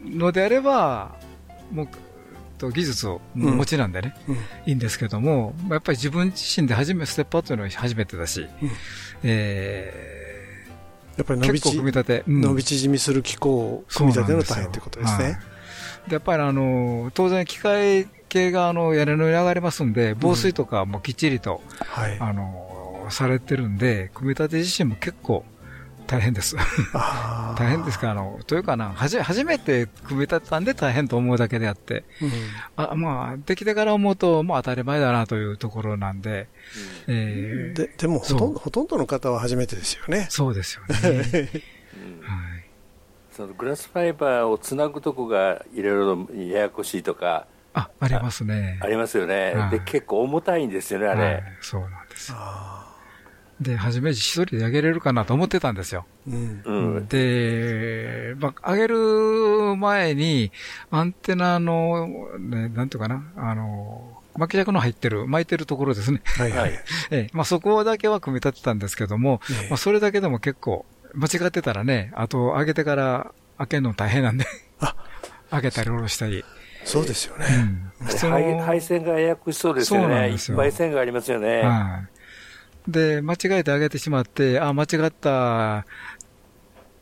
[0.04, 1.16] のであれば、
[1.72, 1.88] もう、
[2.58, 4.34] と技術をお持ちなんでね、うん
[4.66, 8.46] いいんですけども、やっぱり自分自身で初め、ステッパーというのは初めてだし、
[9.22, 10.66] え
[11.16, 15.24] やっぱり伸びち組み立て、うん伸び縮みする機構を組み立てるのが大変ということですね。
[15.24, 15.38] はい
[16.08, 22.16] でやっぱりあの、当然機械系があの屋根の上に上がりますんで、防水とかもきっちりと、はい。
[22.18, 25.44] あの、されてるんで、組み立て自身も結構
[26.10, 26.56] 大変です。
[27.56, 32.30] 大変ですか、あの、というかな、はじ、初めて組み立てたんで大変と思うだけであって、うん
[32.76, 36.48] あまあ、できてから思うと、まあ当たり前だなというところなんで、
[37.06, 40.26] えーででもほとんどほとんどの方は初めてですよね。
[40.30, 40.96] そうですよね。
[42.22, 42.64] はい。
[43.30, 48.78] そのグラスファイバーをつなぐとこがいろいろややこしいとかあ、ありますね。
[48.82, 51.24] ありますよね、はいで結構重たいんですよね、あれ。
[51.24, 52.38] はい、そうなんですよ。
[53.60, 56.06] で、初め一人で上げれるかなと思ってたんですよ。
[56.26, 56.62] うん。
[56.64, 60.50] うんで、まあ、上げる前に、
[60.90, 66.22] アンテナの、ね、なんていうかな、あの、巻き尺の入ってる、巻いてるところですね。
[66.24, 66.72] はいはい。
[67.10, 74.46] ええ、まあ、そこだけは組み立てたんですけども、ええまあ、それだけでも結構、間違ってたらね、あと、上げてから開けるの大変なんで、
[74.80, 74.96] あ
[75.52, 76.44] 上げたり下ろしたり。
[76.84, 77.46] そうですよね。
[78.00, 78.30] うん。
[78.30, 81.62] 配配線がややこしそうですよね、いっぱい線がありますよね。
[81.62, 82.02] は
[82.88, 82.90] い。
[82.90, 85.86] で、間違えて上げてしまって、あ、間違った、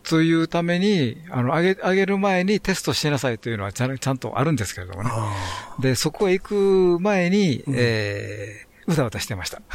[0.08, 5.10] というために、あの、上げ、上げる前にテストしなさいというのはちゃんちゃんとあるんですけれどもね。
[5.12, 9.60] あで、そこへ行く前に、えー、うだうだしてました。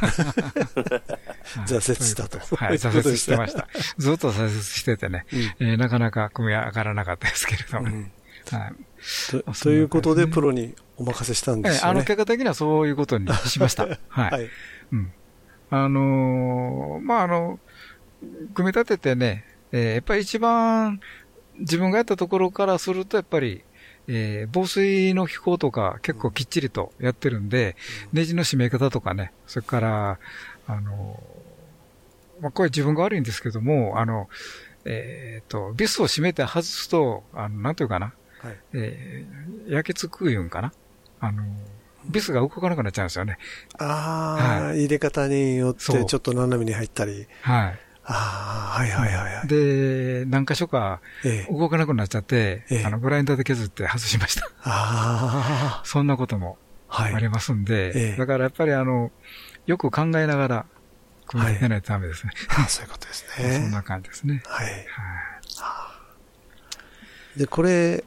[1.67, 3.67] 挫折したとはい、挫折してました。
[3.99, 8.11] ずっと挫折しててね、うんえーなかなか組み上がらなかったですけれどもね。
[8.49, 8.73] はい。
[9.31, 11.79] とということで、プロにお任せしたんですよね。
[11.83, 13.87] えーあの、結果的にはそういうことにしました。
[14.07, 14.31] はい。
[14.31, 14.49] はい。
[14.91, 15.13] うん。
[15.69, 17.59] あのーまあ、あの、
[18.53, 20.99] 組み立ててね、えーやっぱり一番
[21.59, 23.63] 自分がやったところからすると、やっぱり、
[24.07, 27.75] えー防水の機構とか結構きっちりとやってるんで、
[28.11, 30.19] ネジの締め方とかね、それから、
[30.67, 34.27] あのーまあ、これ自分が悪いんですけども、あの、
[34.85, 40.73] えっ、と、ビスを締めて外すと、あの、なんていうかな、はいえー焼けつくいうんかな？
[41.19, 41.43] あの、
[42.09, 43.37] ビスが動かなくなっちゃうんですよね。
[43.79, 47.27] ああ、は入れ方によってちょっと斜めに入ったり。
[47.41, 47.79] はい。
[48.05, 49.47] ああ、はいはいはいはい。
[49.47, 54.49] で、何箇所かええ動かなくなっちゃって、ええあの、グラインダーで削って外しました。
[54.65, 56.57] あそんなことも
[56.89, 57.15] あ、はい。
[57.15, 59.11] ありますんで、ええだからやっぱりあの、
[59.65, 60.65] よく考えながら、
[61.27, 62.33] 組み立てないとダメですね。
[62.49, 63.69] あそういうことです そんね。
[63.71, 64.43] な感じですね。
[64.45, 64.65] はい。
[64.65, 64.85] はい
[67.39, 68.03] で、これうん、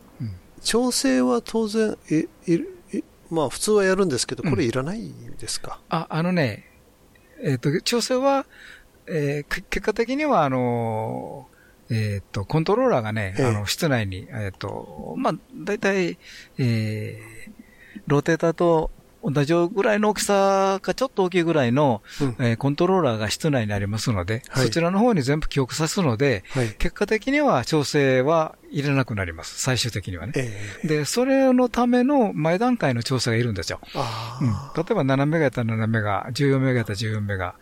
[0.67, 6.65] 調整は当然、い、いる、いまあ普通はやるんですけど、これいらないんですか、あ、あのね、
[7.41, 8.47] えっ、と、調整は、
[9.07, 11.57] えーけ結果的には、あのー
[11.89, 13.45] えっ、と、コントローラーがね、ええ。
[13.47, 16.19] あの、室内に、えっ、と、まあ、大体、
[16.59, 18.91] えー、ローテーターと
[19.23, 22.37] 同じぐらいの大きさかちょっと大きいぐらいの、うん。
[22.41, 24.65] えーコントローラーが室内にありますので、はい。
[24.65, 26.71] そちらの方に全部記憶さすので、はい。
[26.75, 29.61] 結果的には調整は入れなくなります。
[29.63, 30.33] 最終的にはね。
[30.37, 33.81] ええで、それのための前段階の調整がいるんですよ。
[33.95, 37.55] あうんあ、例えば7メガやったら7メガ、14メガやったら14メガ。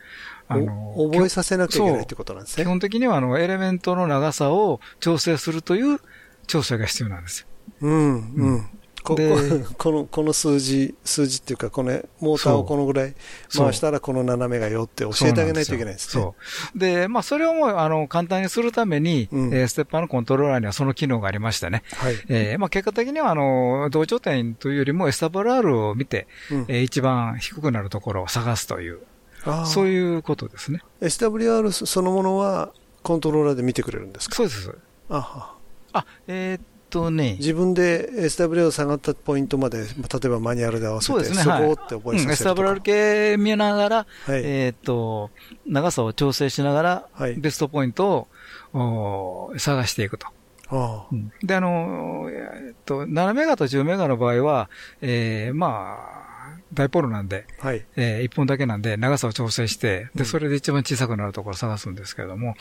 [0.47, 2.65] あのお覚えさせなきゃいけないってことなんですね。
[2.65, 6.01] 基本的にはあの、エレメントの長さを調整するという
[6.49, 7.47] 調整が必要なんですよ。
[7.83, 8.69] うん、うん。
[9.05, 9.37] こでこ
[9.79, 13.15] この、この数字、数字っていうか、このモーターをこのぐらい
[13.57, 16.27] 回したらこの斜めがよって教えてあげないといけないですね。
[16.75, 21.83] で、まあ、それをもう、あの、簡単にするために、うんえーステッパーのコントローラーにはその機能がありましてね。
[21.95, 22.17] はい。
[22.29, 28.99] えーまあ、結果的には、あの、同調点というよりも SWR を見て、うんえー一番低くなるところを探すという、
[29.45, 30.81] あそういうことですね。
[31.01, 31.07] う。
[31.07, 34.37] SWR そのものはコントローラーで見てくれるんですか？
[34.37, 34.75] そうです。
[35.11, 35.55] あは
[35.93, 36.63] あ、えー、っ
[36.95, 37.35] とね。
[37.39, 39.85] 自分で SW 下がったポイントまで、例
[40.27, 41.43] えばマニュアルで合わせて、そうですね。
[41.43, 44.05] そこって覚えさせるとか、うん、SW 系見ながら、は
[44.37, 45.31] い、えっと、
[45.67, 48.29] 長さを調整しながら、はい、ベストポイント
[48.73, 50.29] を探していくと。
[50.69, 54.71] あうん、で、あの、えっと、7メガと10メガの場合は、
[55.03, 56.25] えー、まあ、
[56.73, 62.55] ダイポールなんで、はい、えー、1本だけなんで、長さを調整して、で、それで一番小さくなるところを探すんですけれども、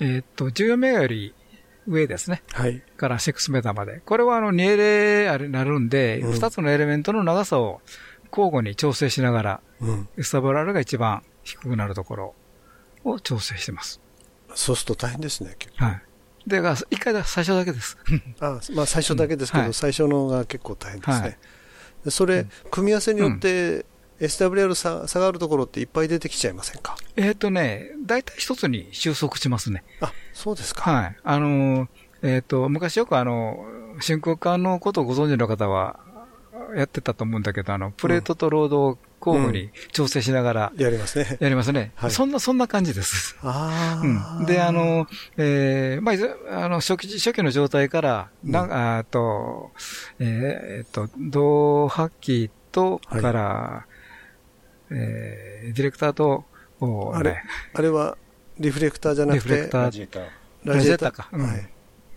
[0.00, 1.34] うん、えっと、14メガより
[1.86, 2.42] 上ですね。
[2.52, 2.82] はい。
[2.96, 4.00] から6メーターまで。
[4.04, 4.76] これはあの2エ
[5.38, 7.80] レになるんで、うん、2つのエレメントの長さを
[8.30, 12.34] 交互に調整しながら、うん、エスタブラルが一番低くなるところ
[13.04, 14.00] を調整してます。
[14.54, 15.84] そうすると大変ですね、結構。
[15.84, 16.02] はい。
[16.46, 17.98] で、一回だ、最初だけです。
[18.40, 21.20] あまあ最初だけですけど、うんはい、最初のが結構大変ですね。
[21.20, 21.38] はい
[22.10, 23.84] それ、組み合わせによって、
[24.20, 26.96] SWR 差下がるところっていっぱい出てきちゃいませんか？
[27.16, 29.84] えっ、とね、大体一つに収束しますね。
[30.00, 30.90] あ、そうですか。
[30.90, 31.16] はい。
[31.22, 31.88] あの、
[32.22, 33.64] えっ、ー、と、昔よくあの、
[34.00, 36.00] 真空管のことをご存知の方は、
[36.74, 41.36] やってたと思うんだけど、あの、プレートとロードを交互に調整しながら、やりますね。
[41.40, 41.92] やりますね。
[41.94, 43.36] はい、そんな、そんな感じです。
[43.42, 44.46] ああ、うん。
[44.46, 49.70] で、あの、えー、まあ、あの、初期、初期の状態から、な、うん、あと、
[50.18, 53.86] えー、っと、同発揮と、はい、から、
[54.90, 56.44] えー、ディレクターと、
[57.14, 57.42] あれ、
[57.74, 58.16] あれは、
[58.58, 59.82] リフレクターじゃなくて、リフレクター。
[59.84, 60.24] ラジエーター。
[60.64, 61.28] ラジエーターか。
[61.32, 61.68] うん、はい。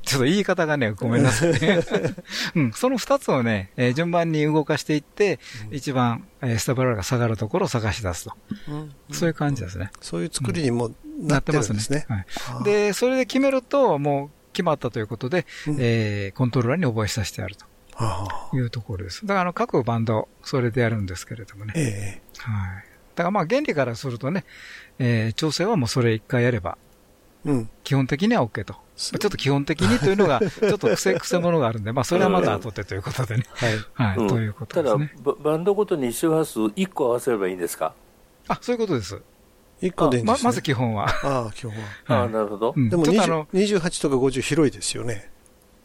[0.03, 1.81] ちょっと言い方がね、ごめんなさいね。
[2.55, 8.33] うん、その二つをね、えー、順番に動かしていって、うん、一番、えー、スタブラが下がるところを探し出すと。
[8.69, 9.91] うん、そういう感じですね。
[10.01, 12.05] そういう作りにもなってますね。
[12.07, 12.25] は
[12.61, 12.63] い。
[12.63, 17.65] で、それで決めると、もう決まったということで、うん、えー、コントローラーに覚えさせてやると。
[18.53, 19.25] いうところです。
[19.25, 21.73] だから、あの、各バンド、それでやるんですけれどもね。
[21.75, 22.85] ええー、はい。
[23.15, 24.45] だからまあ原理からするとね、
[24.97, 26.77] えー、調整はもうそれ一回やれば、
[27.45, 28.75] うん、基本的には OK と。
[28.99, 33.45] ちょっと基本的にというのが、 ちょっと癖、癖ものがあるんで、まあ、それはまた後でということでね。
[33.53, 34.17] はい。
[34.17, 35.13] はい、ということですね。
[35.23, 37.93] ただ、バンドごとに周波数1個合わせればいいんですか？
[38.49, 39.21] あ、そういうことです。
[39.81, 41.07] 1個でいいんです、ね、ま、まず基本は。
[41.07, 41.77] ああ、基本は。
[42.07, 42.73] ああ、なるほど。
[42.75, 45.31] でも28とか50広いですよね。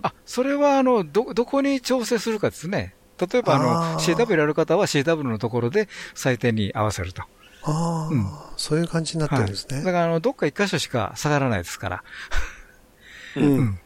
[0.02, 2.94] あ、それは、あの、ど、どこに調整するかですね。
[3.20, 7.22] 例えば、あの、CW やる方は CW のところで最低に合わせると。
[7.62, 9.76] ああ、うん、そういう感じになってるんですね。
[9.76, 12.04] はい、だから、あの、どっか一箇所しか下がらないですから。
[13.36, 13.78] うん。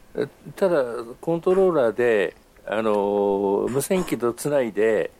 [0.55, 0.83] ただ、
[1.21, 2.35] コントローラーで、
[2.71, 5.11] あの無線機とつないで、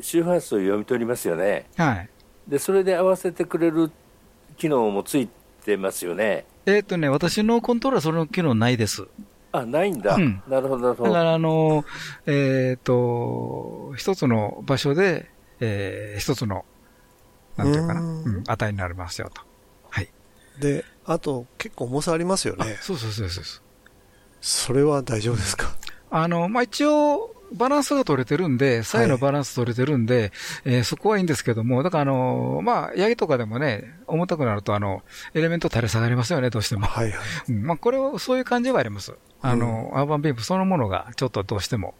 [0.00, 1.66] 周波数を読み取りますよね。
[1.76, 2.10] はい。
[2.46, 3.90] で、それで合わせてくれる
[4.58, 5.28] 機能もつい
[5.64, 6.44] てますよね。
[6.66, 9.08] えっ、とね、私のコントローラーその機能ないです。
[9.58, 10.14] あ、ないんだ。
[10.14, 11.10] うん、なるほど、なるほど。
[11.12, 11.84] だから、あの
[12.26, 16.64] えっ、ー、と、一つの場所で、えー、一つの
[17.58, 19.42] なんていうかな、うん、値になりますよと。
[19.90, 20.08] はい。
[20.60, 22.78] で、あと、結構重さありますよね。
[22.80, 23.44] そうそうそうそう。
[24.40, 25.76] それは大丈夫ですか？
[26.10, 30.30] あの、まあ、一応、バランスが取れてるんで、左右のバランス取れてるんで、はい、
[30.64, 35.02] えー、そこはいいんですけども、だからあの、まあ、ヤギとかでもね、重たくなるとあの、
[35.34, 36.86] エレメント垂れ下がりますよね、どうしても。
[36.86, 37.18] はいはい。
[37.48, 39.14] うん、まあ、これは、そういう感じはあります。
[39.40, 41.94] あの、うん、アーバンビームそのものが、ちょっとどうしても、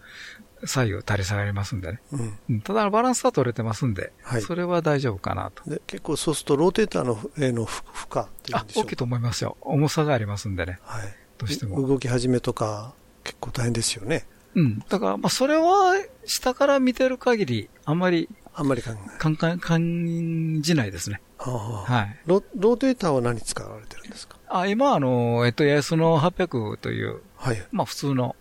[0.65, 2.01] 左右垂れ下がりますんでね。
[2.49, 5.69] うん、ただ、バランスは取れてますんで、はい、それは大丈夫かなと。
[5.71, 7.83] で結構そうすると、ローテーターのへの負
[8.13, 9.57] 荷っていうんでしょうあ、大きいと思いますよ。
[9.61, 10.79] 重さがありますんでね。
[10.83, 11.03] はい。
[11.39, 11.87] どうしても。
[11.87, 14.27] 動き始めとか、結構大変ですよね。
[14.55, 14.79] うん。
[14.89, 21.21] だから、まあ、それは、下から見てる限り、あんまり、あんまり感感じないですね。
[21.39, 22.21] はい。
[22.27, 24.37] ロローテーターは何使われてるんですか？
[24.49, 27.67] あ、今、あの、えっと、ヤスの800という、はい。
[27.71, 28.35] まあ、普通の、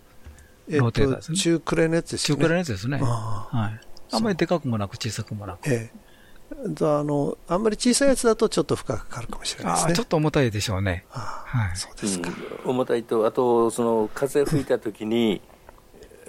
[0.68, 1.38] ローテーターですね。
[1.38, 2.36] 中クレのやつですね。
[2.36, 2.98] 中クレのやつですね。
[2.98, 3.86] はい。
[4.16, 5.68] あんまりでかくもなく小さくもなく。
[5.70, 6.08] ええ。
[6.50, 9.94] あの、あんまり小さいやつだとちょっと負荷がかかるかもしれないですね。
[9.94, 11.06] ちょっと重たいでしょうね。
[11.10, 11.78] はい。
[11.78, 12.32] そうですか。
[12.66, 15.42] うん、重たいと、あと、その、風吹いた時に、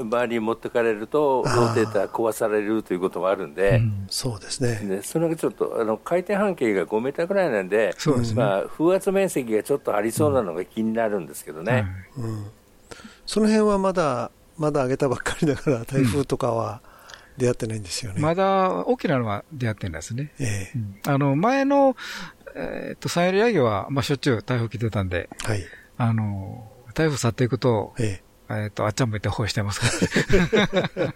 [0.00, 4.80] 周りに持ってかれると、ローテーター壊されるということもあるんで、うん、そうですね。
[4.82, 8.42] ねそれがちょっと、あの、回転半径が5メーターぐらいなんで、そうですね。
[8.42, 11.86] まあ、風圧面積がちょっとありそうなのが気になるんですけどね。
[12.16, 12.46] うん。
[13.26, 16.80] その辺はまだ、まだ上げたばっかりだから、台風とかは、
[17.38, 18.20] 出会ってないんですよね。
[18.20, 20.32] まだ大きなのは出会ってないですね。
[20.40, 21.96] ええーうん、あの、前の、
[22.54, 25.62] えー、っと、サイルヤギは、まあ、しょっちゅう台風来てたんで、はい。
[25.96, 28.27] あの、台風去っていくと、ええー、
[28.68, 29.86] っと、あっちゃんもいて保してますか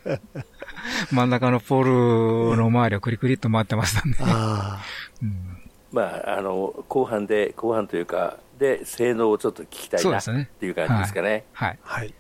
[0.06, 0.18] ら、
[1.10, 4.16] 真ん中のポールの周りをクリクリっと回ってましたね。
[4.20, 4.84] ああ。
[5.22, 5.58] うん、
[5.92, 11.44] まあ、あの、後半で、後半というか、で、性能をちょっと聞きたいな、ね、っていう感じですかね。
[11.52, 11.78] はい。
[11.82, 12.14] はい、はい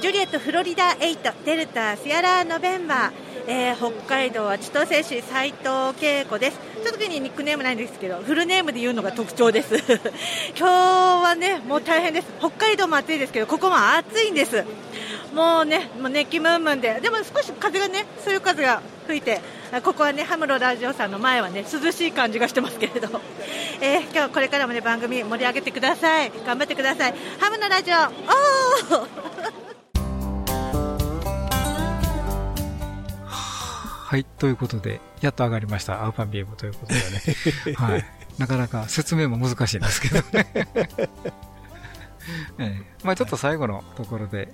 [0.00, 5.66] ジュリエットフロリダ8デルタシアラーノベンバー、えー、北海道は千歳市斉藤
[6.00, 9.74] 恵子ですちった時にニックネームないんですけどフルネームで言うのが特徴です
[10.56, 12.28] 今日はねもう大変です。
[12.38, 14.64] 北海道も暑いですけどここも暑いんです。
[15.34, 17.00] もうねもう熱気ムンムンで。
[17.00, 19.40] でも少し風がねそういう風が吹いて
[19.84, 23.20] ここはねハムロラジオさんの前はね涼しい感じがしてますけれど、
[23.80, 26.32] えー、今日これからもね番組盛り上げてください。
[26.46, 27.14] 頑張ってください。
[27.38, 27.94] ハムのラジオ
[34.08, 37.76] はい、ということで、やっと上がりました、アウパンビームということでね。
[37.76, 38.17] はい。
[38.38, 40.46] なかなか説明も難しいんですけどね。
[42.58, 44.48] ええ、まあちょっと最後のところで。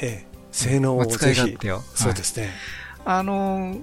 [0.00, 1.80] ええ、性能を使い勝手を。
[1.94, 2.50] そうですね。
[3.04, 3.76] あの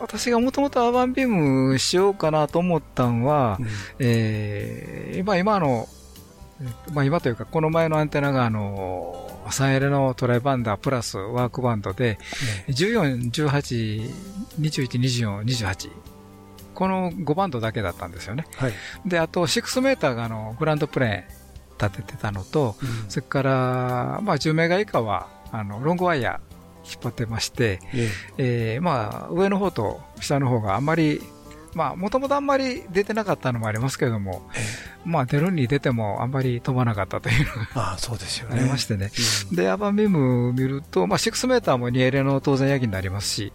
[0.00, 3.66] 私がもともとアーバンビームしようかなと思ったのは、うん、
[4.00, 5.88] えー、今、今の、
[6.92, 12.18] まあ今というか、この前のアンテナが、あの、3L のトライバンダープラスワークバンドで、
[12.68, 14.10] 14、18、
[14.60, 16.11] 21、24、28。
[16.74, 18.46] この5バンドだけだったんですよね。
[18.56, 18.72] はい、
[19.06, 21.42] で、あと6メーターがあのグランドプレーン
[21.80, 31.20] 立ててたのと、うん、それから、まあ10メガ以下はあのロングワイヤー引っ張ってまして、ええー、まあ上の方と下の方があんまり
[31.74, 34.42] まあ、もともとあんまり出てなかったのもありますけれども、
[35.04, 38.60] まあ、出るに出てもあんまり飛ばなかったというのがあそうですよね。
[38.60, 39.10] ありましてね。
[39.50, 43.52] うん、で、アバンビーム見ると、まあ、6メーターも 2L の当然ヤギになりますし、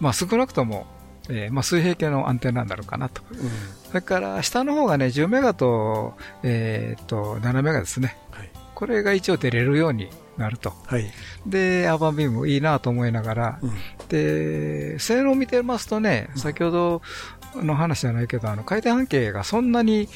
[0.00, 0.86] まあ、少なくとも、
[1.28, 3.22] えー、まあ、水平系のアンテナになるかなと。
[3.30, 3.38] うん、
[3.88, 8.16] それから、下の方がね、10メガと、えー、っと、7メガですね。
[8.30, 10.08] はい、これが一応出れるように
[10.38, 10.72] なると。
[10.86, 11.10] はい、
[11.46, 13.72] で、アーバンビームいいなと思いながら、うん、
[14.08, 17.02] で、性能を見てますとね、先ほど、
[17.56, 20.08] の話じゃないけど、あの回転半径がそんなに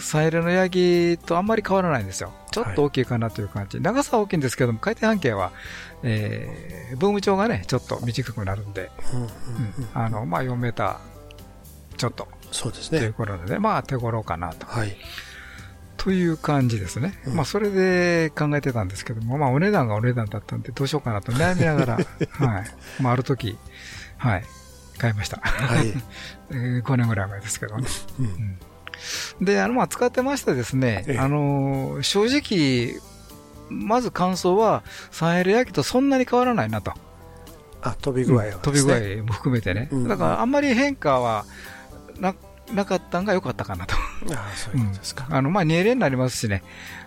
[0.00, 2.32] サイレのヤギとあんまり変わらないんですよ。
[2.50, 3.78] ちょっと大きいかなという感じ。
[3.78, 5.52] はい、長さは大きいんですけども、回転半径は、
[6.02, 8.90] えー、ブーム長がね、ちょっと短くなるんで、
[9.94, 12.28] あの、まあ、4メーターちょっと。
[12.52, 12.98] そうですね。
[12.98, 14.66] ということで、ね、まあ、手頃かなと。
[14.66, 14.96] はい。
[15.96, 17.14] という感じですね。
[17.26, 21.94] うん、まあ、それで考えてたんですけども、まあ、お値段がお値段だったんで、どうしようかなと悩みながら、
[22.46, 23.02] はい。
[23.02, 23.56] まあ、ある時、
[24.16, 24.44] はい。
[24.98, 25.40] 買いました。
[25.42, 25.94] はい。
[26.82, 27.86] 5年ぐらい前ですけどね。
[29.40, 33.00] うん、で、あの、まあ、使ってましてですね、あの、正直、
[33.70, 36.92] まず感想は、3L 焼きとそんなに変わらないなと。
[37.82, 39.88] あ、飛び具合は、ね、飛び具合も含めてね。
[39.92, 41.44] うん、だから、あんまり変化は
[42.18, 42.34] な、
[42.72, 43.94] なかったんが良かったかなと。
[44.34, 45.26] あそういうことですか。
[45.30, 46.62] あの、まあ、2L になりますしね、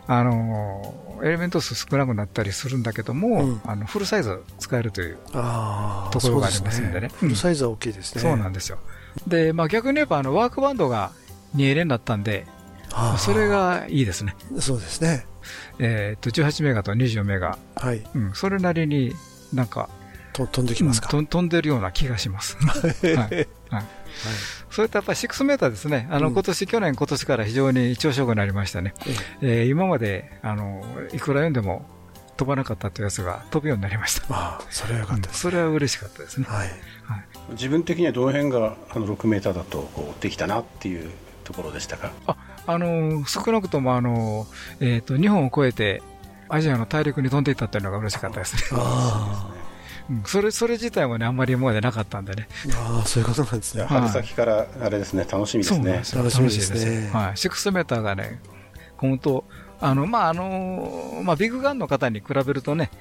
[0.08, 5.40] あの、エレメント数少なくなったりするんだけども、うん、あのフルサイズ使えるというとこ
[6.30, 7.10] ろがありますんでね。
[7.10, 8.22] フルサイズは大きいですね。
[8.22, 8.78] そうなんですよ。
[9.26, 11.12] で、まあ逆に言えば、あの、ワークバンドが
[11.56, 12.46] 2L になったんで、
[13.18, 14.36] それがいいですね。
[14.60, 15.26] そうですね。
[15.80, 17.58] えっと、18メガと24メガ。
[17.76, 18.04] はい。
[18.14, 19.14] うん、それなりに
[19.54, 19.90] なんか、
[20.46, 22.58] 飛んできますか、うん、飛んでるような気がします。
[22.62, 22.74] は
[23.10, 23.16] い。
[23.16, 23.86] はいはい、
[24.70, 28.94] それとやっぱり6メーターですね、あの今年、うん、去年、今年から非常に調子よくなりましたね、
[29.42, 31.86] えー、今まであのいくら読んでも
[32.38, 34.26] 飛ばなかったというやつが飛ぶようになりました。
[34.30, 36.46] あそれはよかった、ねうん、それは嬉しかったですね。
[36.48, 36.68] はい。
[37.04, 41.10] はい、自分的にはどの辺があの6メーターだとこうできたなっていう
[41.44, 42.12] ところでしたか？
[42.28, 44.48] あ、あの少なくともあの、
[44.80, 46.04] えっ、ー、と、日本を越えて
[46.50, 48.62] アジアの大陸に飛んでいったというのが嬉しかったですね。
[48.74, 49.50] あ
[50.10, 50.28] あ。
[50.28, 52.48] それそれ自体もねあんまり今までなかったんでね。
[52.76, 53.84] ああそういうことなんですね。
[53.84, 56.04] 春先からあれですね楽しみですね。
[56.16, 57.10] 楽しみですね。
[57.12, 57.32] はい。
[57.34, 58.40] 6メーターがね
[58.98, 59.44] 本当
[59.80, 62.92] あのまああのまあビッグガンの方に比べるとね、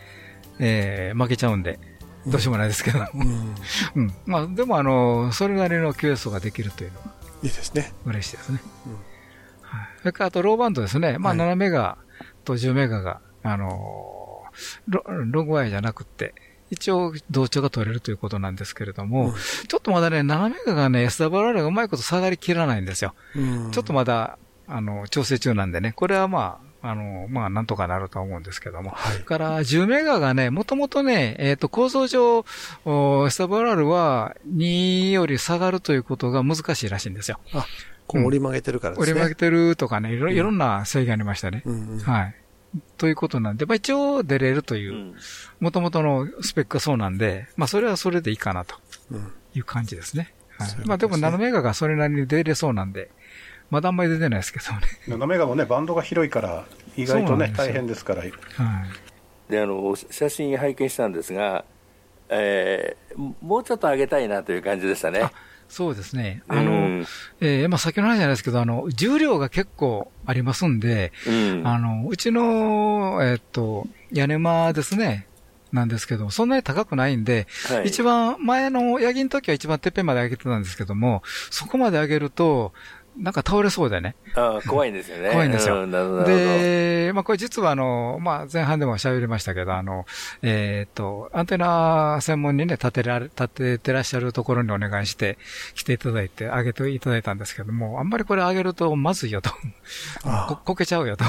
[0.59, 1.79] えー、負けちゃうんで
[2.27, 3.55] どうしようもないですけど、うん、
[3.95, 7.07] うん、まあでもあのそれなりの QS ができるというのは
[7.43, 7.93] いいですね。
[8.05, 8.93] 嬉しいですね、うん。
[9.63, 11.19] はい、それからあとローバンドですね。
[11.19, 11.99] まあ7メガ
[12.45, 14.43] と10メガがあの
[14.89, 16.35] ロロングワイじゃなくて
[16.71, 19.35] 一応同調が取れるということなんですけれども、うん、
[19.69, 23.15] ちょっとまだね、7メガがね、SWR がうまいこと下がりきらないんですよ。
[23.35, 28.91] うん、ちょっとまだ、あの、調整中なんでね、これはまあ、あの、まあ、なんとかなると思うんですけども。
[28.91, 29.19] はい。
[29.21, 32.41] から10メガがね、もともとね、えっ、ー、と、構造上、
[32.85, 37.41] SWR は2より下がるということが難しいらしいんですよ。
[37.55, 37.67] あ、
[38.07, 39.13] こう折り曲げてるからですね。
[39.13, 41.63] 折り曲げてるとかね、いろいろんな制限ありましたね。
[41.65, 42.35] うんうん、はい。
[42.97, 45.15] ということなんで、まあ一応出れるという、
[45.61, 48.77] もともとのスペックがそうなんで、まあそれはそれでいいかなと
[49.55, 50.35] いう感じですね。
[50.59, 50.87] はい。
[50.87, 53.11] まあでも7メガがそれなりに出れそうなんで、
[53.71, 54.81] まだあんまり出てないですけどね。
[55.09, 56.65] 7メガもね、バンドが広いから、
[56.97, 58.23] 意外とね、大変ですから。
[58.23, 58.33] はい。
[59.51, 61.65] で、あの、写真拝見したんですが、
[62.29, 65.31] えー、もうちょっと上げたいなという感じでしたね。
[65.69, 66.43] そうですね。
[66.49, 67.07] あの、うん、
[67.41, 75.27] えー、まあ、先の話じゃないですけど、あの、重量が結構ありますんで、うん、あの、うちの、えー、っと、屋根間ですね。
[75.73, 82.73] なんですけど、そんなに高くないんで、はい、一番前のヤギの時は一番てっぺんまで上げてたんですけども、そこまで上げると、
[83.19, 84.15] なんか倒れそうでね。
[84.35, 85.31] あ怖いんですよね。
[85.31, 85.87] 怖いんですよ。
[85.87, 90.07] で、まあこれ実はあの、まあ前半でも喋りましたけど、あの、
[90.43, 95.39] えっ、ー、と、アンテナ専門にね、立てられ、立ててらっしゃるところにお願いして、
[95.75, 99.51] 来ていただいて、上げていただいたんですけども、あんまりこれ上げるとまずいよと。
[100.49, 101.25] ここけちゃうよと。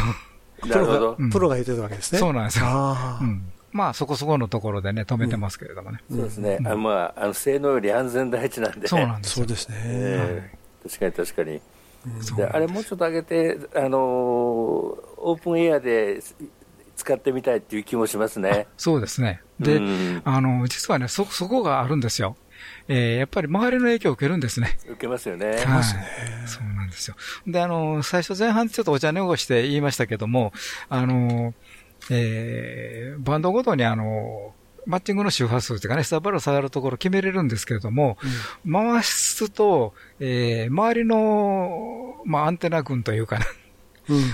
[0.61, 2.19] プロが、うん、プロが言ってるわけですね。
[2.19, 2.65] そうなんですよ。
[3.21, 5.99] うんまあ、そこそこのところでね、止めてますけれどもね。
[6.09, 6.57] そうですね。
[6.65, 8.87] あまあ、あの、性能より安全第一なんで。
[8.87, 9.35] そうなんです。
[9.35, 9.75] そうですね。
[9.79, 11.61] えー、確かに確かに。
[12.35, 16.21] であれもうちょっと上げて、あのオープンエアで
[16.95, 18.67] 使ってみたいっていう気もしますね。
[18.77, 19.41] そうですね。
[19.59, 19.81] で、
[20.23, 22.35] あの、実はね、そ、そこがあるんですよ。
[22.87, 24.77] えー、やっぱり周りの影響を受けるんですね。
[24.85, 25.47] 受けますよね。
[25.47, 25.57] はい。
[26.47, 27.15] そうなんですよ。
[27.45, 30.53] で、あの、最初前半ちょっとお茶濁して言いましたけども、
[30.89, 31.53] あの、
[32.09, 34.53] えー、バンドごとにあの、
[34.87, 38.17] マッチングの周波数というかね、スターバル下がるところ決めれるんですけれども、
[38.65, 43.45] うん、回すと、えー、周りの、まあ、アンテナ群というかね、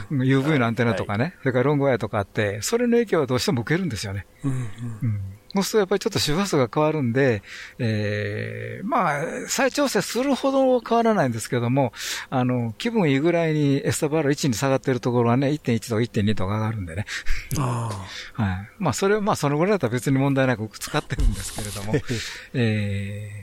[0.09, 4.27] うん、 UV のアンテナとかね、はい、それからロングワイヤーとかあって、それの影響はどうしても受けるんですよね。
[4.43, 5.21] うん、うん
[5.53, 7.43] そうするとやっぱりちょっと周波数が変わるんで、
[7.77, 11.93] えー、まあ、再調整するほど変わらないんですけども、
[12.29, 17.05] あの、気分いいぐらいにエスタバール1に下がってるところはね、1.1とか1.2とか上がるんでね。
[17.57, 17.89] あ
[18.33, 18.69] はい。
[18.79, 21.93] まあ、それはまあ、そのぐらいだったら別に問題なく使ってるんですけれども、
[22.53, 23.42] え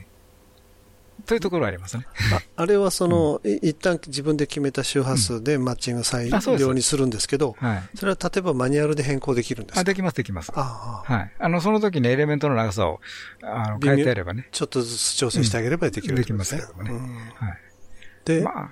[1.25, 2.05] というところはありますね。
[2.33, 9.81] ああれはその、うん、一旦自分で決めた周波数でマッチング裁量にするんですけど、うん、はい、それは例えばマニュアルで変更できるんですか？
[9.81, 10.51] あできます、できます。
[10.55, 11.31] あはい。
[11.39, 12.99] あの、その時にエレメントの長さを
[13.43, 14.47] あの変えてやればね。
[14.51, 16.91] ちょっとずつ調整してあげればできる、ねうん、できますけどもね。
[17.35, 17.57] はい。
[18.25, 18.69] で、まあ、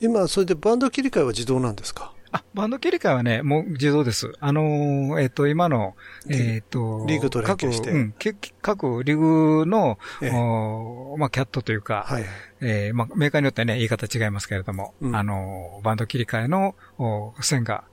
[0.00, 2.12] 今、それでバンド切り替えは自動なんですか？
[2.34, 4.32] あ、バンド切り替えはね、もう自動です。
[4.40, 5.94] あのー、えっ、ー、と、今の、
[6.28, 7.92] えっ、ー、と、リーグと連携して。
[7.92, 8.14] うん、
[8.60, 10.30] 各リーグの、ええ、
[11.16, 12.24] まあ、キャットというか、はい、
[12.60, 16.74] えー、まあ、メーカーによってね、言い方違いますけれども、うん、あの、バンド切り替えの
[17.40, 17.84] 線が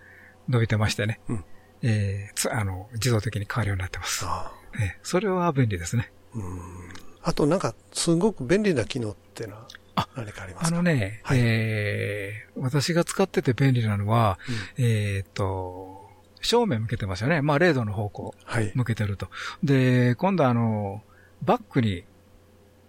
[0.49, 1.45] 伸びてましてね、うん、
[1.83, 4.25] えー、あの、自動的に変わるようになってます。
[4.27, 6.11] あえー、それは便利ですね。
[6.33, 6.43] うん。
[7.21, 9.67] あとなんか、すごく便利な機能っていうのは、
[10.01, 10.75] あ、何かありますか？
[10.75, 14.39] あのね、はい、えー、私が使ってて便利なのは、
[14.77, 16.09] うん、えっ、と、
[16.41, 17.41] 正面向けてますよね。
[17.41, 18.35] まあ、0度の方向、
[18.75, 19.27] 向けてると。
[19.27, 19.31] は
[19.63, 21.01] い、で、今度あの、
[21.43, 22.03] バックに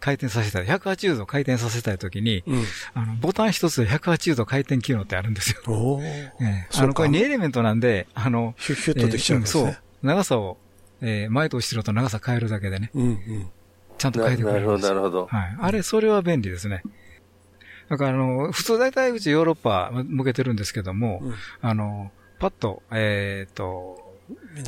[0.01, 5.61] 回転させたい、180度回転させたいときに、うん、あの、ボタン一つで180度回転機能ってあるんですよ。
[5.69, 9.65] お えー、あの、これ2エレメントなんで、あの、ヒュッヒュッとできちゃうんですね。
[9.65, 9.83] えー、そう。
[10.03, 10.59] 長さを、
[11.01, 12.91] えー、前と後ろと長さ変えるだけでね。
[12.95, 13.51] うんうん
[13.99, 15.39] ちゃんと書いてくれるんですなるほど、なるほど。
[15.39, 15.57] はい。
[15.61, 16.83] あれ、それは便利ですね。
[17.93, 24.17] だから、あの、普通大体うちヨーロッパ向けてるんですけども、うん、あの、パッと、えっ、ー、と、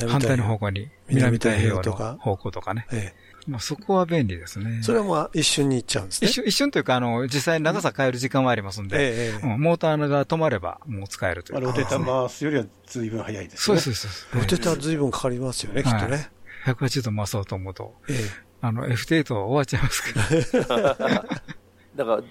[0.07, 2.87] 反対の方向に、南太平洋の方向とかね。
[2.93, 4.83] ええまあそこは便利ですね。
[4.83, 6.29] それはもう一瞬に行っちゃうんですね。
[6.29, 13.59] 一瞬、一瞬というか、あの、実際に長さ変える時間はありますんで、ええうん、モーターが止まればもう使えるという、ローテーター回すよりは随分早いですね。
[13.59, 14.29] そうです、そうです。
[14.33, 16.31] ローテーター随分かかりますよね、きっとね。
[16.64, 18.16] 180度回そうと思うと、ええ、
[18.62, 20.97] あの、F8 終わっちゃいますから。
[21.97, 22.22] だから、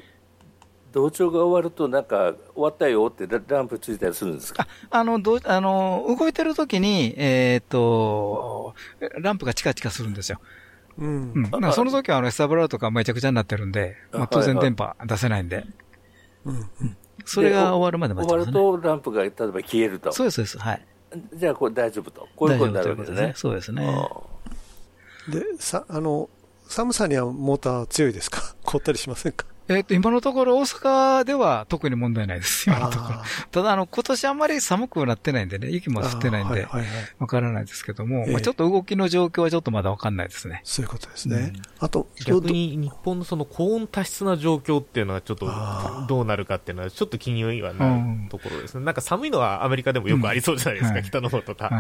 [0.94, 8.76] 同調が終わると、なんか、終わったよってランプついたりするんですかあの、どあの、動いてる時に、えっ、と、
[9.20, 10.40] ランプがチカチカするんですよ。
[11.00, 11.34] うん。
[11.52, 15.66] うん、その時はあの、エスタブラウとかめちゃくちゃになってるんで、まあ、当然電波出せないんで。
[16.46, 16.70] うん。
[17.26, 20.12] それが終わるまで待ちます、ね、終わるとランプが例えば消えると。
[20.12, 20.58] そうです、そうです。
[20.60, 20.86] はい。
[21.34, 22.28] じゃあ、これ大丈夫と。
[22.36, 23.34] こういうことになるわけですね。
[23.36, 24.08] そうですね。
[25.28, 26.30] で、さ、あの、
[26.68, 32.70] 寒さにはモーター強いですか凍ったりしませんかえっ、と、今のところ大阪では特に問題ないです。
[32.70, 33.20] 今のところ。
[33.52, 36.68] ただ、あの、今年あんまり寒くなってないんでね、雪も降ってないんで、
[37.20, 40.62] わからないですけども、まあ、ちょっと動きの状況はちょっとまだわかんないですね。
[40.64, 41.54] そういうことですね。
[41.80, 45.50] あと、逆に日本のその高温多湿な状況っていうのはちょっと
[46.08, 48.84] どうなるかっていうのはちょっと気にはなるところですね。
[48.84, 51.72] なんか寒いのはアメリカでもよくありそうじゃないですか、北の方とか。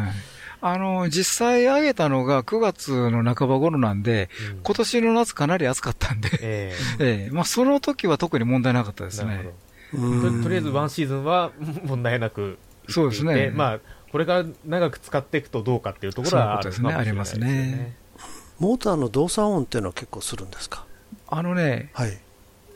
[0.65, 9.49] あの、実際上げたのが9月の半ば頃なんで、うん、今年の夏かなり暑かったんで、えー、 えー、まあその時は特に問題なかったですね。
[9.91, 9.97] と
[10.43, 11.51] とりあえずワンシーズンは
[11.83, 12.57] 問題なく
[12.87, 13.51] そうですね。
[13.53, 13.79] まあ、
[14.13, 16.93] これから長く使っていくとどうかっていうところはあるですね。
[16.93, 17.97] ありますね。
[18.57, 20.85] モーターの動作音っていうのは結構するんですか？
[21.27, 22.17] あのね、はい。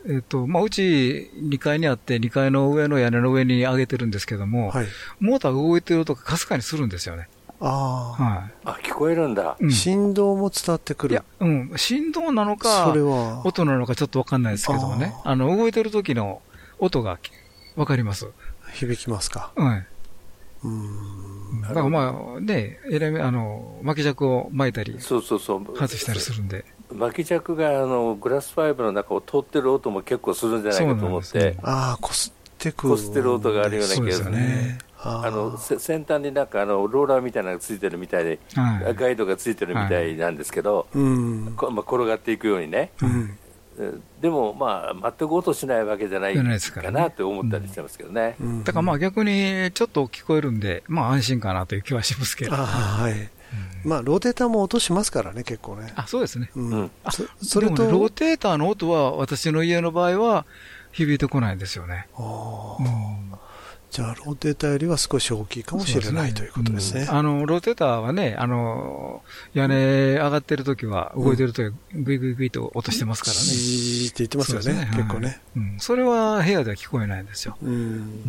[0.04, 4.86] えっ、ー、と、まあ、うち2階にあって、2階の上の屋根の上に上げてるんですけども、はい、
[5.20, 7.28] モーターが動いてるとかかすかにするんですよね。
[7.60, 8.22] ああ。
[8.22, 8.52] はい。
[8.64, 9.56] あ、聞こえるんだ。
[9.70, 11.14] 振動も伝わってくる。
[11.14, 11.72] いや、うん。
[11.76, 13.42] 振動なのか、それは。
[13.44, 15.14] 音なのかちょっとわかんないですけどもね。
[15.24, 16.40] あの、動いてる時の
[16.78, 17.18] 音が
[17.76, 18.28] わかります？
[18.74, 19.50] 響きますか？
[19.56, 19.86] はい。
[20.64, 21.62] うん。
[21.62, 26.64] だからまあね、エレメあの巻き尺を巻いたり、そうそうそう外したりするんで。
[26.92, 34.78] 巻き尺があのグラスファイブの中を通ってる音も結構するんじゃないかと思って、ね、ああ、こすってくこすってる音があるような気がするね。
[35.00, 48.34] あの先端になんかあのローラーみたいなのがついてるみたいで、はい、ガイドがついてるみたいなんですけど、はい、まあ、転がっていくようにね、うん、でも、まあ、全く音しないわけじゃないかなって思ったりしてますけどね。
[48.40, 52.56] うん、だからまあ逆にちょっと聞こえるんで、まあ安心かなという気はしますけど。
[52.56, 53.30] はい。
[53.84, 55.92] まあ、ローテーターも音しますからね、結構ね。
[55.94, 56.50] あ、そうですね。
[56.54, 56.90] うん。
[57.10, 60.44] そそれと、ね、ローテーターの音は、私の家の場合は、
[60.92, 62.08] 響いてこないんですよね。
[62.14, 62.82] ああ。
[62.82, 63.38] うん
[63.98, 67.08] じゃあ、ローテーターよりは少し大きいかもしれない、ね、ということですね。
[67.10, 69.24] あの、ローテーターはね、あの、
[69.54, 69.74] 屋根
[70.12, 73.40] 上がってる時は、動いてる時は、ぐいぐいぐいと音してますからね。
[73.40, 75.76] じーって言ってますよね、ね結構ね、うん。
[75.80, 77.56] それは部屋では聞こえないんですよ。
[77.60, 78.22] うん。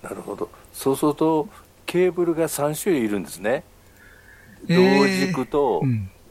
[0.00, 0.48] なるほど。
[0.72, 1.48] そうすると、
[1.86, 3.64] ケーブルが3種類いるんですね。
[4.68, 4.76] 同
[5.08, 5.82] 軸と、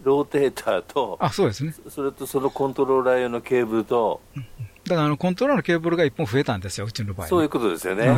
[0.04, 1.74] ローテーターと、あ、そうですね。
[1.90, 7.28] それとそのコントローラー用のケーブルと、うんだからあのコントローラーのケーブルが1本増えたんですよ、うちの場合。
[7.28, 8.10] そういうことですよね。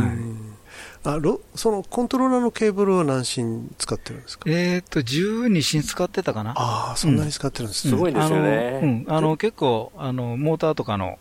[1.03, 1.19] あ
[1.55, 4.49] そのコントローラーのケーブルは何芯使ってるんですか？
[4.49, 6.53] えっと、12芯使ってたかな。
[6.55, 7.91] ああ、そんなに使ってるんですね。
[7.91, 8.79] すごいですよね。
[8.81, 11.17] うん、あの、結構、あの、モーターとかの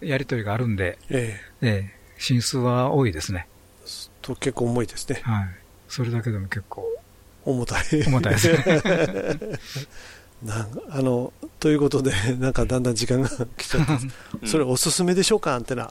[0.00, 3.46] やり取りがあるんで、ええええ、芯数は多いですね。
[4.22, 5.20] と結構重いですね。
[5.22, 5.48] はい。
[5.88, 6.86] それだけでも結構。
[7.44, 7.84] 重たい。
[8.06, 8.58] 重たいですね。
[10.44, 15.90] なんあのということで、 なんかだんだん時間が来ちゃった、それ、おすすめでしょうか、アンテナ。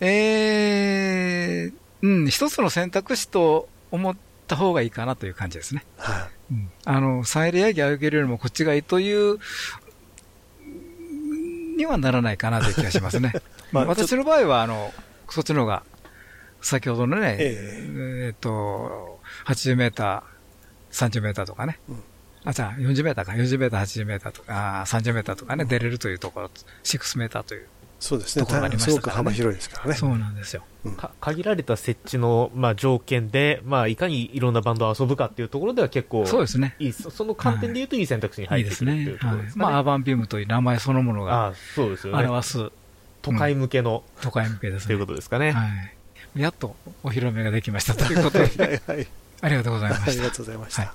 [0.00, 4.16] えー、うん、一つの選択肢と思っ
[4.46, 5.84] た方がいいかなという感じですね。
[5.96, 9.38] はい、うん、あの、再レアギ上げるよりもこっちがいいという、
[11.76, 13.32] にはならないかなという気がしますね。
[13.72, 14.92] まあ、私の場合は、あの、
[15.30, 15.84] そっちの方が、
[16.60, 22.02] 先ほどのね、えー、えー、っと、80メーター、30メーターとかね、うん
[22.44, 26.50] あ、じゃあ40メーターか、40メーター、80メーターとか、30メーターとかね、出れるというところ、
[26.84, 27.66] 6メーターという。
[28.00, 28.44] そうですね。
[28.78, 29.94] すごく幅広いですからね。
[29.94, 30.64] そうなんですよ。
[31.20, 36.74] 限られた設置の、まあ、条件で、まあ、いかにいろんなバンドを遊ぶかっていうところでは結構、そうですね。
[36.80, 39.64] いいその観点で言うといい選択肢に入ってくるっていうところですね。
[39.64, 42.26] まあ、アーバンビームという名前そのものが、そうですよね。
[42.26, 42.70] 表す。
[43.22, 44.86] 都会向けの、都会向けですね。
[44.88, 45.52] ということですかね。
[45.52, 46.40] はい。
[46.40, 46.74] やっと
[47.04, 49.06] お披露目ができましたということで、はい、
[49.42, 50.10] ありがとうございました。
[50.10, 50.94] ありがとうございました。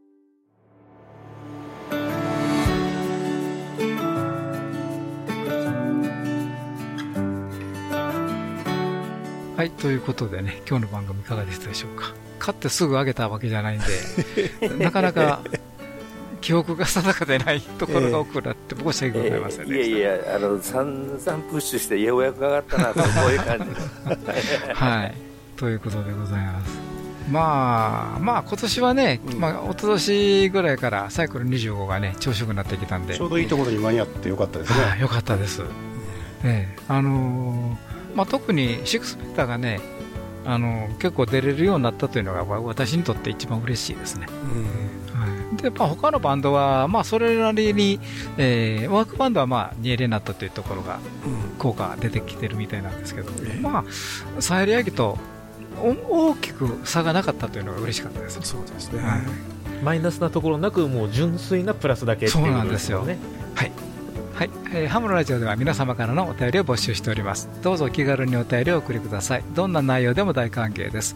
[9.61, 12.15] はい、ということでね、今日の番組いかがでしたでしょうか？
[12.39, 15.41] 勝ってすぐ上げたわけじゃないんで、 なかなか
[16.41, 25.15] 記憶が定かでないところが多くなって申し訳ございませんね、えー、いやいや、あの散々プッシュしてようやく上がったなと、こういう感じはい、
[25.57, 26.79] ということでございます。
[27.29, 35.01] まあ、まあ今年はね、うん、まあ一昨年ぐらいからサイクル25がね、調子よくなってきたんで、ちょうどいいところに間に合ってよかったですね。
[35.01, 35.61] よかったです。
[36.43, 39.79] ええー、あのーまあ、特に6メーターがね
[40.45, 44.27] あの結構出れるようになったというのが私にとって一番嬉しいですね。
[45.13, 47.99] はい、でまあ、他のバンドは、まあ、それなりに、
[48.37, 50.99] えー、ワークバンドは、まあ、2エレになったというところが、
[51.59, 53.31] 効果が出てきてるみたいなんですけど、
[53.61, 55.19] まあ、サイレヤギと
[56.09, 59.21] 大きく差がなかったというのが嬉しかったです、そうですね、はい、
[59.83, 63.03] マイナスなところなくもう純粋なプラスだけそうなんですよ。
[63.03, 63.19] ね。
[63.53, 63.71] はい
[64.41, 67.47] はい、えー、ハムのラジオでは皆様からのお便りを募集しております。
[67.61, 69.43] どうぞお気軽にお便りをお送りください。
[69.53, 71.15] どんな内容でも大歓迎です。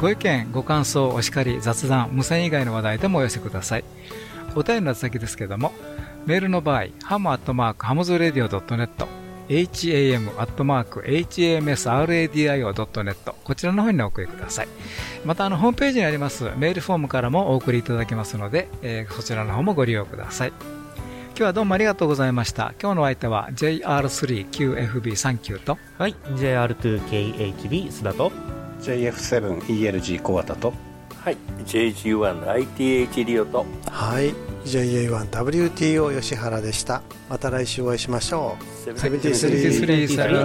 [0.00, 3.84] ご意見ご感想お叱り雑談無線以外の話題でもお寄せください。
[4.56, 5.72] お便りの先ですけども
[6.26, 8.88] メールの場合ハムアットマークハムズレディオ .net
[9.48, 14.68] ham アットマーク hamsradio.net こちらの方にお送りください。
[15.24, 20.83] またあのホームページにありますメールフォームからもお送りいただけますので、えー、そちらの方もご利用ください。
[21.36, 22.74] 今日はどうもありがとうございました。
[22.80, 28.30] 今日の相手は JR3QFB39 と、はい、JR2KHB 須田と、
[28.80, 30.72] JF7ELG 小畑と、
[31.24, 34.32] はい、JG1ITH リオと、はい、
[34.64, 37.02] JA1WTO 吉原でした。
[37.28, 38.56] また来週お会いしましょ
[38.86, 38.90] う。
[38.90, 40.40] 73さよ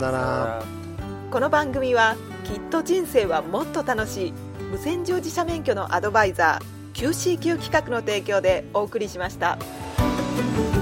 [0.00, 0.64] なら。
[1.30, 4.32] この番組はきっと人生はもっと楽しい
[4.72, 6.64] 無線乗自社免許のアドバイザー
[7.08, 9.58] QCQ 企画の提供でお送りしました。
[10.36, 10.73] Thank you.